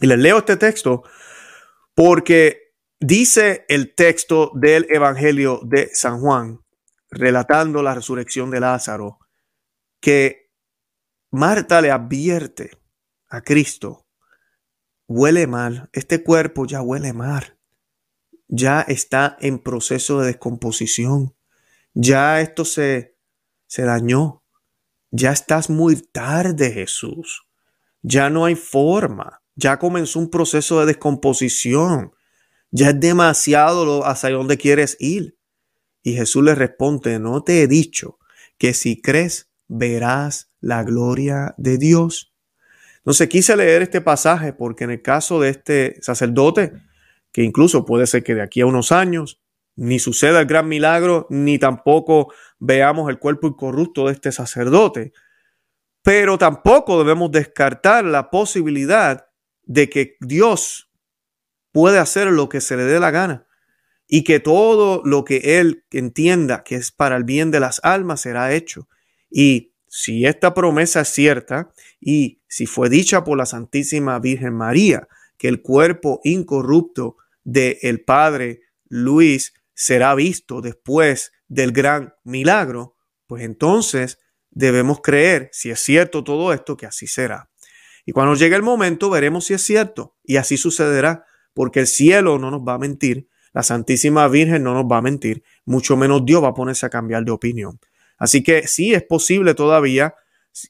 Y 0.00 0.06
les 0.06 0.18
leo 0.18 0.38
este 0.38 0.56
texto 0.56 1.02
porque 1.94 2.71
dice 3.02 3.66
el 3.68 3.94
texto 3.94 4.50
del 4.54 4.86
Evangelio 4.88 5.60
de 5.64 5.90
San 5.92 6.20
Juan, 6.20 6.60
relatando 7.10 7.82
la 7.82 7.94
resurrección 7.94 8.50
de 8.50 8.60
Lázaro, 8.60 9.18
que 10.00 10.50
Marta 11.30 11.80
le 11.80 11.90
advierte 11.90 12.78
a 13.28 13.42
Cristo, 13.42 14.06
huele 15.06 15.46
mal, 15.46 15.90
este 15.92 16.22
cuerpo 16.22 16.66
ya 16.66 16.80
huele 16.80 17.12
mal 17.12 17.58
ya 18.54 18.82
está 18.82 19.38
en 19.40 19.58
proceso 19.58 20.20
de 20.20 20.26
descomposición. 20.26 21.34
Ya 21.94 22.42
esto 22.42 22.66
se, 22.66 23.16
se 23.66 23.82
dañó. 23.82 24.44
Ya 25.10 25.32
estás 25.32 25.70
muy 25.70 25.96
tarde, 25.96 26.70
Jesús. 26.70 27.46
Ya 28.02 28.28
no 28.28 28.44
hay 28.44 28.54
forma. 28.54 29.42
Ya 29.54 29.78
comenzó 29.78 30.18
un 30.18 30.30
proceso 30.30 30.80
de 30.80 30.86
descomposición. 30.86 32.12
Ya 32.72 32.88
es 32.88 33.00
demasiado 33.00 34.04
hacia 34.06 34.30
donde 34.30 34.58
quieres 34.58 34.96
ir. 34.98 35.38
Y 36.02 36.14
Jesús 36.14 36.42
le 36.42 36.54
responde, 36.54 37.20
no 37.20 37.44
te 37.44 37.62
he 37.62 37.68
dicho 37.68 38.18
que 38.58 38.74
si 38.74 39.00
crees 39.00 39.50
verás 39.68 40.50
la 40.60 40.82
gloria 40.82 41.54
de 41.58 41.78
Dios. 41.78 42.34
Entonces 42.98 43.28
quise 43.28 43.56
leer 43.56 43.82
este 43.82 44.00
pasaje 44.00 44.52
porque 44.52 44.84
en 44.84 44.90
el 44.90 45.02
caso 45.02 45.40
de 45.40 45.50
este 45.50 46.02
sacerdote, 46.02 46.72
que 47.30 47.42
incluso 47.42 47.84
puede 47.84 48.06
ser 48.06 48.22
que 48.22 48.34
de 48.34 48.42
aquí 48.42 48.60
a 48.60 48.66
unos 48.66 48.92
años 48.92 49.40
ni 49.74 49.98
suceda 49.98 50.40
el 50.40 50.46
gran 50.46 50.68
milagro, 50.68 51.26
ni 51.30 51.58
tampoco 51.58 52.32
veamos 52.58 53.08
el 53.10 53.18
cuerpo 53.18 53.48
incorrupto 53.48 54.06
de 54.06 54.12
este 54.12 54.32
sacerdote. 54.32 55.12
Pero 56.02 56.36
tampoco 56.38 56.98
debemos 56.98 57.30
descartar 57.30 58.04
la 58.04 58.30
posibilidad 58.30 59.26
de 59.62 59.88
que 59.88 60.16
Dios 60.20 60.91
puede 61.72 61.98
hacer 61.98 62.28
lo 62.28 62.48
que 62.48 62.60
se 62.60 62.76
le 62.76 62.84
dé 62.84 63.00
la 63.00 63.10
gana 63.10 63.46
y 64.06 64.24
que 64.24 64.40
todo 64.40 65.02
lo 65.04 65.24
que 65.24 65.58
Él 65.58 65.84
entienda 65.90 66.64
que 66.64 66.76
es 66.76 66.92
para 66.92 67.16
el 67.16 67.24
bien 67.24 67.50
de 67.50 67.60
las 67.60 67.80
almas 67.82 68.20
será 68.20 68.52
hecho. 68.52 68.88
Y 69.30 69.72
si 69.88 70.26
esta 70.26 70.54
promesa 70.54 71.00
es 71.00 71.08
cierta 71.08 71.72
y 72.00 72.42
si 72.46 72.66
fue 72.66 72.88
dicha 72.88 73.24
por 73.24 73.38
la 73.38 73.46
Santísima 73.46 74.18
Virgen 74.18 74.54
María, 74.54 75.08
que 75.38 75.48
el 75.48 75.62
cuerpo 75.62 76.20
incorrupto 76.24 77.16
del 77.42 77.78
el 77.82 78.04
padre 78.04 78.60
Luis 78.88 79.54
será 79.74 80.14
visto 80.14 80.60
después 80.60 81.32
del 81.48 81.72
gran 81.72 82.14
milagro, 82.24 82.96
pues 83.26 83.42
entonces 83.44 84.18
debemos 84.50 85.00
creer, 85.00 85.48
si 85.52 85.70
es 85.70 85.80
cierto 85.80 86.22
todo 86.22 86.52
esto, 86.52 86.76
que 86.76 86.86
así 86.86 87.06
será. 87.06 87.50
Y 88.04 88.12
cuando 88.12 88.34
llegue 88.34 88.56
el 88.56 88.62
momento, 88.62 89.10
veremos 89.10 89.46
si 89.46 89.54
es 89.54 89.62
cierto. 89.62 90.16
Y 90.24 90.36
así 90.36 90.56
sucederá, 90.56 91.24
porque 91.54 91.80
el 91.80 91.86
cielo 91.86 92.38
no 92.38 92.50
nos 92.50 92.60
va 92.60 92.74
a 92.74 92.78
mentir, 92.78 93.28
la 93.52 93.62
Santísima 93.62 94.26
Virgen 94.28 94.62
no 94.62 94.74
nos 94.74 94.84
va 94.84 94.98
a 94.98 95.02
mentir, 95.02 95.42
mucho 95.64 95.96
menos 95.96 96.24
Dios 96.24 96.42
va 96.42 96.48
a 96.48 96.54
ponerse 96.54 96.86
a 96.86 96.90
cambiar 96.90 97.24
de 97.24 97.32
opinión. 97.32 97.78
Así 98.18 98.42
que 98.42 98.66
sí 98.66 98.94
es 98.94 99.02
posible 99.02 99.54
todavía, 99.54 100.14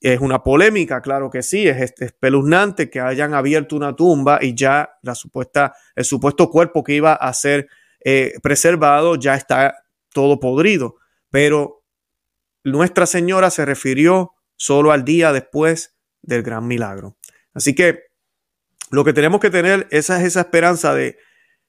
es 0.00 0.20
una 0.20 0.42
polémica, 0.42 1.00
claro 1.00 1.28
que 1.30 1.42
sí, 1.42 1.66
es 1.66 1.92
espeluznante 1.98 2.88
que 2.88 3.00
hayan 3.00 3.34
abierto 3.34 3.76
una 3.76 3.94
tumba 3.94 4.38
y 4.40 4.54
ya 4.54 4.90
la 5.02 5.14
supuesta, 5.14 5.74
el 5.94 6.04
supuesto 6.04 6.50
cuerpo 6.50 6.84
que 6.84 6.94
iba 6.94 7.14
a 7.14 7.32
ser 7.32 7.68
eh, 8.04 8.34
preservado 8.42 9.16
ya 9.16 9.34
está 9.34 9.84
todo 10.12 10.38
podrido. 10.38 10.96
Pero 11.30 11.82
Nuestra 12.64 13.06
Señora 13.06 13.50
se 13.50 13.64
refirió 13.64 14.34
solo 14.56 14.92
al 14.92 15.04
día 15.04 15.32
después 15.32 15.96
del 16.22 16.42
gran 16.42 16.66
milagro. 16.66 17.16
Así 17.52 17.74
que 17.74 18.11
lo 18.92 19.04
que 19.04 19.12
tenemos 19.14 19.40
que 19.40 19.50
tener 19.50 19.88
esa 19.90 20.20
es 20.20 20.26
esa 20.28 20.40
esperanza 20.40 20.94
de, 20.94 21.18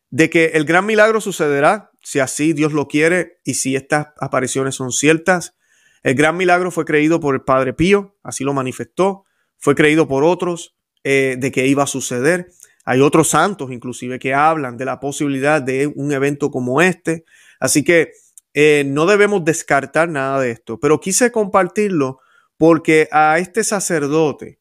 de 0.10 0.30
que 0.30 0.52
el 0.54 0.66
gran 0.66 0.86
milagro 0.86 1.22
sucederá 1.22 1.90
si 2.02 2.20
así 2.20 2.52
Dios 2.52 2.74
lo 2.74 2.88
quiere 2.88 3.40
y 3.46 3.54
si 3.54 3.76
estas 3.76 4.08
apariciones 4.20 4.76
son 4.76 4.92
ciertas. 4.92 5.56
El 6.04 6.16
gran 6.16 6.36
milagro 6.36 6.70
fue 6.70 6.84
creído 6.84 7.22
por 7.22 7.34
el 7.34 7.42
Padre 7.42 7.74
Pío, 7.74 8.18
así 8.24 8.44
lo 8.44 8.54
manifestó, 8.54 9.24
fue 9.58 9.74
creído 9.74 10.06
por 10.06 10.26
otros 10.26 10.76
eh, 11.06 11.38
de 11.40 11.52
que 11.54 11.66
iba 11.66 11.84
a 11.84 11.88
suceder. 11.88 12.50
Hay 12.84 13.00
otros 13.00 13.30
santos 13.30 13.72
inclusive 13.72 14.20
que 14.20 14.34
hablan 14.34 14.76
de 14.76 14.84
la 14.84 15.00
posibilidad 15.00 15.62
de 15.62 15.88
un 15.88 16.12
evento 16.12 16.52
como 16.52 16.82
este. 16.82 17.24
Así 17.58 17.86
que 17.86 18.12
eh, 18.54 18.84
no 18.86 19.06
debemos 19.06 19.46
descartar 19.46 20.10
nada 20.10 20.42
de 20.42 20.52
esto, 20.52 20.78
pero 20.78 21.00
quise 21.00 21.32
compartirlo 21.32 22.20
porque 22.58 23.08
a 23.14 23.40
este 23.40 23.64
sacerdote, 23.64 24.60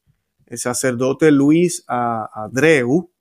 el 0.53 0.59
sacerdote 0.59 1.31
Luis 1.31 1.83
Andreu, 1.87 3.11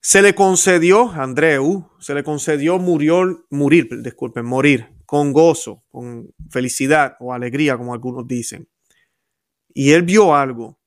se 0.00 0.22
le 0.22 0.34
concedió, 0.34 1.10
Andreu, 1.10 1.90
se 1.98 2.14
le 2.14 2.22
concedió 2.22 2.78
murió, 2.78 3.44
morir, 3.50 3.88
disculpen, 4.02 4.44
morir 4.44 4.88
con 5.04 5.32
gozo, 5.32 5.84
con 5.88 6.32
felicidad 6.50 7.16
o 7.20 7.32
alegría, 7.32 7.76
como 7.76 7.94
algunos 7.94 8.26
dicen. 8.26 8.68
Y 9.72 9.92
él 9.92 10.02
vio 10.02 10.34
algo. 10.34 10.78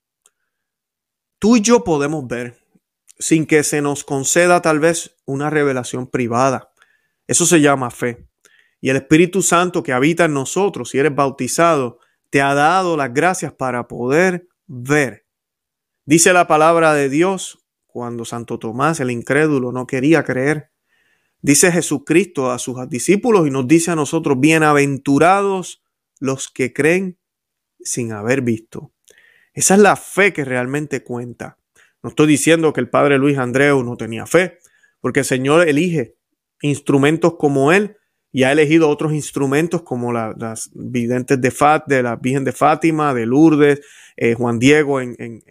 Tú 1.40 1.56
y 1.56 1.62
yo 1.62 1.84
podemos 1.84 2.28
ver 2.28 2.58
sin 3.18 3.46
que 3.46 3.64
se 3.64 3.82
nos 3.82 4.04
conceda 4.04 4.62
tal 4.62 4.80
vez 4.80 5.16
una 5.26 5.50
revelación 5.50 6.08
privada. 6.08 6.72
Eso 7.28 7.46
se 7.46 7.62
llama 7.62 7.92
fe. 7.92 8.28
Y 8.82 8.90
el 8.90 8.98
Espíritu 8.98 9.42
Santo 9.42 9.84
que 9.84 9.94
habita 9.94 10.26
en 10.26 10.34
nosotros, 10.34 10.90
si 10.90 10.98
eres 10.98 11.14
bautizado, 11.14 12.00
te 12.30 12.42
ha 12.42 12.54
dado 12.54 12.96
las 12.96 13.14
gracias 13.14 13.54
para 13.54 13.88
poder 13.88 14.48
ver. 14.68 15.29
Dice 16.10 16.34
la 16.34 16.48
palabra 16.48 16.96
de 16.96 17.08
Dios 17.08 17.64
cuando 17.86 18.26
Santo 18.26 18.58
Tomás, 18.58 19.00
el 19.00 19.12
incrédulo, 19.12 19.72
no 19.72 19.86
quería 19.86 20.24
creer. 20.24 20.72
Dice 21.44 21.72
Jesucristo 21.72 22.50
a 22.50 22.58
sus 22.58 22.78
discípulos 22.90 23.48
y 23.48 23.52
nos 23.52 23.68
dice 23.68 23.92
a 23.92 23.96
nosotros, 23.96 24.40
bienaventurados 24.40 25.84
los 26.20 26.50
que 26.50 26.74
creen 26.74 27.20
sin 27.80 28.12
haber 28.12 28.42
visto. 28.42 28.92
Esa 29.54 29.76
es 29.76 29.82
la 29.82 29.96
fe 29.96 30.34
que 30.34 30.44
realmente 30.44 31.04
cuenta. 31.04 31.60
No 32.02 32.10
estoy 32.10 32.26
diciendo 32.26 32.74
que 32.74 32.82
el 32.82 32.90
padre 32.90 33.20
Luis 33.20 33.38
Andreu 33.38 33.84
no 33.84 33.96
tenía 33.96 34.26
fe, 34.26 34.58
porque 35.02 35.20
el 35.20 35.28
Señor 35.28 35.70
elige 35.70 36.16
instrumentos 36.64 37.36
como 37.38 37.72
él 37.72 37.98
y 38.32 38.46
ha 38.46 38.52
elegido 38.52 38.90
otros 38.90 39.14
instrumentos 39.14 39.84
como 39.84 40.12
las 40.12 40.72
videntes 40.74 41.40
de 41.40 41.52
Fat, 41.52 41.86
de 41.86 42.02
la 42.02 42.16
Virgen 42.16 42.46
de 42.46 42.52
Fátima, 42.52 43.14
de 43.14 43.28
Lourdes, 43.28 43.82
eh, 44.18 44.34
Juan 44.34 44.58
Diego 44.58 45.02
en, 45.02 45.44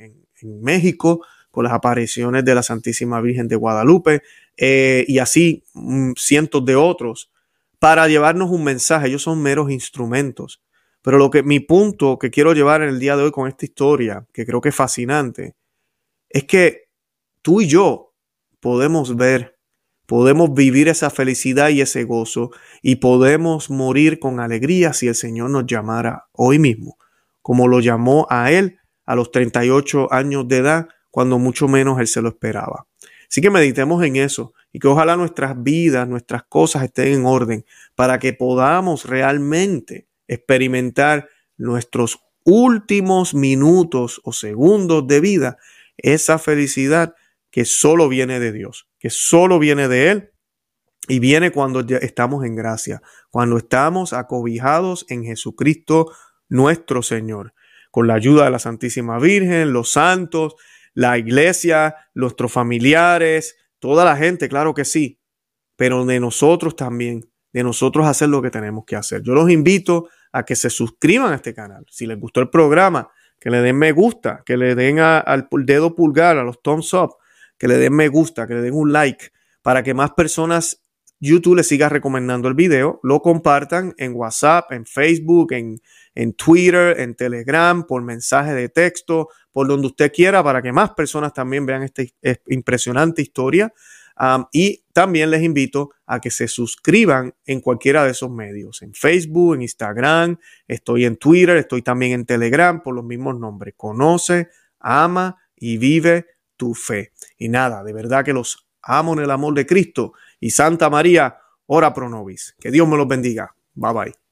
México, 0.43 1.25
con 1.51 1.65
las 1.65 1.73
apariciones 1.73 2.45
de 2.45 2.55
la 2.55 2.63
Santísima 2.63 3.21
Virgen 3.21 3.49
de 3.49 3.57
Guadalupe, 3.57 4.23
eh, 4.57 5.05
y 5.09 5.19
así 5.19 5.65
mm, 5.75 6.13
cientos 6.17 6.65
de 6.65 6.77
otros, 6.77 7.31
para 7.79 8.09
llevarnos 8.09 8.51
un 8.51 8.65
mensaje. 8.65 9.09
Ellos 9.09 9.23
son 9.23 9.43
meros 9.43 9.71
instrumentos. 9.71 10.63
Pero 11.03 11.19
lo 11.19 11.31
que 11.31 11.43
mi 11.43 11.61
punto 11.61 12.19
que 12.19 12.31
quiero 12.31 12.53
llevar 12.53 12.83
en 12.83 12.91
el 12.91 12.99
día 12.99 13.17
de 13.17 13.25
hoy 13.25 13.31
con 13.31 13.49
esta 13.49 13.65
historia, 13.65 14.27
que 14.33 14.45
creo 14.45 14.61
que 14.61 14.71
es 14.71 14.75
fascinante, 14.75 15.55
es 16.29 16.45
que 16.45 16.89
tú 17.43 17.61
y 17.61 17.67
yo 17.67 18.13
podemos 18.61 19.17
ver 19.17 19.59
podemos 20.09 20.55
vivir 20.55 20.89
esa 20.89 21.11
felicidad 21.11 21.69
y 21.69 21.83
ese 21.83 22.05
gozo 22.05 22.51
y 22.81 22.97
podemos 22.97 23.69
morir 23.69 24.19
con 24.19 24.41
alegría 24.41 24.95
si 24.95 25.07
el 25.07 25.15
Señor 25.15 25.51
nos 25.51 25.67
llamara 25.67 26.29
hoy 26.33 26.59
mismo, 26.59 26.97
como 27.43 27.69
lo 27.69 27.81
llamó 27.81 28.27
a 28.31 28.51
Él 28.51 28.78
a 29.09 29.17
los 29.17 29.31
38 29.31 30.13
años 30.13 30.47
de 30.47 30.59
edad, 30.59 30.89
cuando 31.11 31.39
mucho 31.39 31.67
menos 31.67 31.99
Él 31.99 32.07
se 32.07 32.23
lo 32.23 32.29
esperaba. 32.29 32.87
Así 33.29 33.41
que 33.41 33.51
meditemos 33.51 34.05
en 34.05 34.17
eso 34.17 34.55
y 34.73 34.79
que 34.79 34.89
ojalá 34.89 35.17
nuestras 35.17 35.61
vidas, 35.63 36.09
nuestras 36.09 36.45
cosas 36.45 36.85
estén 36.85 37.09
en 37.09 37.27
orden 37.27 37.65
para 37.95 38.19
que 38.19 38.33
podamos 38.33 39.05
realmente 39.05 40.07
experimentar 40.27 41.29
nuestros 41.57 42.21
últimos 42.45 43.35
minutos 43.35 44.21
o 44.25 44.33
segundos 44.33 45.07
de 45.07 45.21
vida, 45.21 45.59
esa 45.97 46.39
felicidad 46.39 47.15
que 47.51 47.65
solo 47.65 48.09
viene 48.09 48.39
de 48.39 48.53
Dios 48.53 48.89
que 48.99 49.11
solo 49.11 49.59
viene 49.59 49.89
de 49.89 50.11
Él 50.11 50.31
y 51.07 51.21
viene 51.21 51.51
cuando 51.51 51.81
estamos 51.81 52.45
en 52.45 52.55
gracia, 52.55 53.01
cuando 53.31 53.57
estamos 53.57 54.13
acobijados 54.13 55.07
en 55.09 55.25
Jesucristo 55.25 56.13
nuestro 56.49 57.03
Señor, 57.03 57.55
con 57.91 58.07
la 58.07 58.15
ayuda 58.15 58.45
de 58.45 58.51
la 58.51 58.59
Santísima 58.59 59.19
Virgen, 59.19 59.73
los 59.73 59.93
santos, 59.93 60.55
la 60.95 61.19
iglesia, 61.19 61.97
nuestros 62.15 62.53
familiares, 62.53 63.57
toda 63.79 64.05
la 64.05 64.17
gente, 64.17 64.49
claro 64.49 64.75
que 64.75 64.85
sí, 64.85 65.21
pero 65.77 66.05
de 66.05 66.21
nosotros 66.21 66.77
también, 66.77 67.31
de 67.53 67.63
nosotros 67.63 68.07
hacer 68.07 68.29
lo 68.29 68.43
que 68.43 68.51
tenemos 68.51 68.85
que 68.85 68.97
hacer. 68.97 69.23
Yo 69.23 69.35
los 69.35 69.51
invito 69.51 70.09
a 70.33 70.45
que 70.45 70.57
se 70.57 70.71
suscriban 70.71 71.33
a 71.33 71.37
este 71.37 71.55
canal. 71.55 71.85
Si 71.89 72.07
les 72.07 72.19
gustó 72.19 72.41
el 72.41 72.51
programa, 72.51 73.09
que 73.39 73.51
le 73.51 73.61
den 73.61 73.77
me 73.77 73.93
gusta, 73.93 74.43
que 74.45 74.57
le 74.57 74.75
den 74.75 74.99
al 74.99 75.49
dedo 75.65 75.95
pulgar, 75.95 76.39
a 76.39 76.43
los 76.43 76.61
thumbs 76.63 76.93
up, 76.95 77.15
que 77.57 77.69
le 77.69 77.79
den 77.79 77.95
me 77.95 78.09
gusta, 78.09 78.47
que 78.47 78.55
le 78.55 78.63
den 78.63 78.75
un 78.75 78.93
like 78.93 79.31
para 79.63 79.83
que 79.83 79.95
más 79.95 80.13
personas 80.13 80.83
YouTube 81.21 81.57
les 81.57 81.67
siga 81.67 81.89
recomendando 81.89 82.49
el 82.49 82.55
video, 82.55 83.01
lo 83.03 83.21
compartan 83.21 83.95
en 83.99 84.15
WhatsApp, 84.15 84.71
en 84.73 84.87
Facebook, 84.87 85.53
en, 85.53 85.81
en 86.19 86.33
Twitter, 86.33 86.99
en 86.99 87.15
Telegram, 87.15 87.87
por 87.87 88.03
mensaje 88.03 88.53
de 88.53 88.69
texto, 88.69 89.29
por 89.53 89.69
donde 89.69 89.87
usted 89.87 90.13
quiera, 90.13 90.43
para 90.43 90.61
que 90.61 90.73
más 90.73 90.91
personas 90.91 91.33
también 91.33 91.65
vean 91.65 91.85
esta 91.85 92.03
impresionante 92.49 93.23
historia. 93.23 93.73
y 94.51 94.83
también 94.93 95.31
les 95.31 95.45
invito 95.45 95.91
a 96.07 96.21
que 96.21 96.33
se 96.33 96.49
suscriban 96.49 97.33
en 97.47 97.61
cualquiera 97.61 98.03
de 98.03 98.11
esos 98.11 98.33
medios, 98.33 98.83
en 98.83 98.95
Facebook, 98.95 99.55
en 99.55 99.63
Instagram, 99.63 100.39
estoy 100.67 101.05
en 101.05 101.19
Twitter, 101.19 101.57
estoy 101.57 101.83
también 101.83 102.11
en 102.11 102.27
Telegram 102.27 102.83
por 102.83 102.97
los 102.97 103.05
mismos 103.05 103.39
nombres. 103.39 103.75
Conoce, 103.77 104.49
ama 104.81 105.37
y 105.55 105.79
vive 105.79 106.27
tu 106.57 106.75
fe. 106.75 107.13
Y 107.37 107.49
nada, 107.49 107.85
de 107.85 107.93
verdad 107.93 108.25
que 108.25 108.33
los 108.33 108.67
amo 108.83 109.13
en 109.13 109.21
el 109.21 109.31
amor 109.31 109.55
de 109.55 109.67
Cristo. 109.67 110.15
Y 110.41 110.51
Santa 110.51 110.91
María, 110.91 111.39
ora 111.67 111.95
pro 111.95 112.09
nobis. 112.09 112.57
Que 112.59 112.73
Dios 112.73 112.89
me 112.89 112.97
los 112.97 113.07
bendiga. 113.07 113.55
Bye 113.75 113.93
bye. 113.93 114.28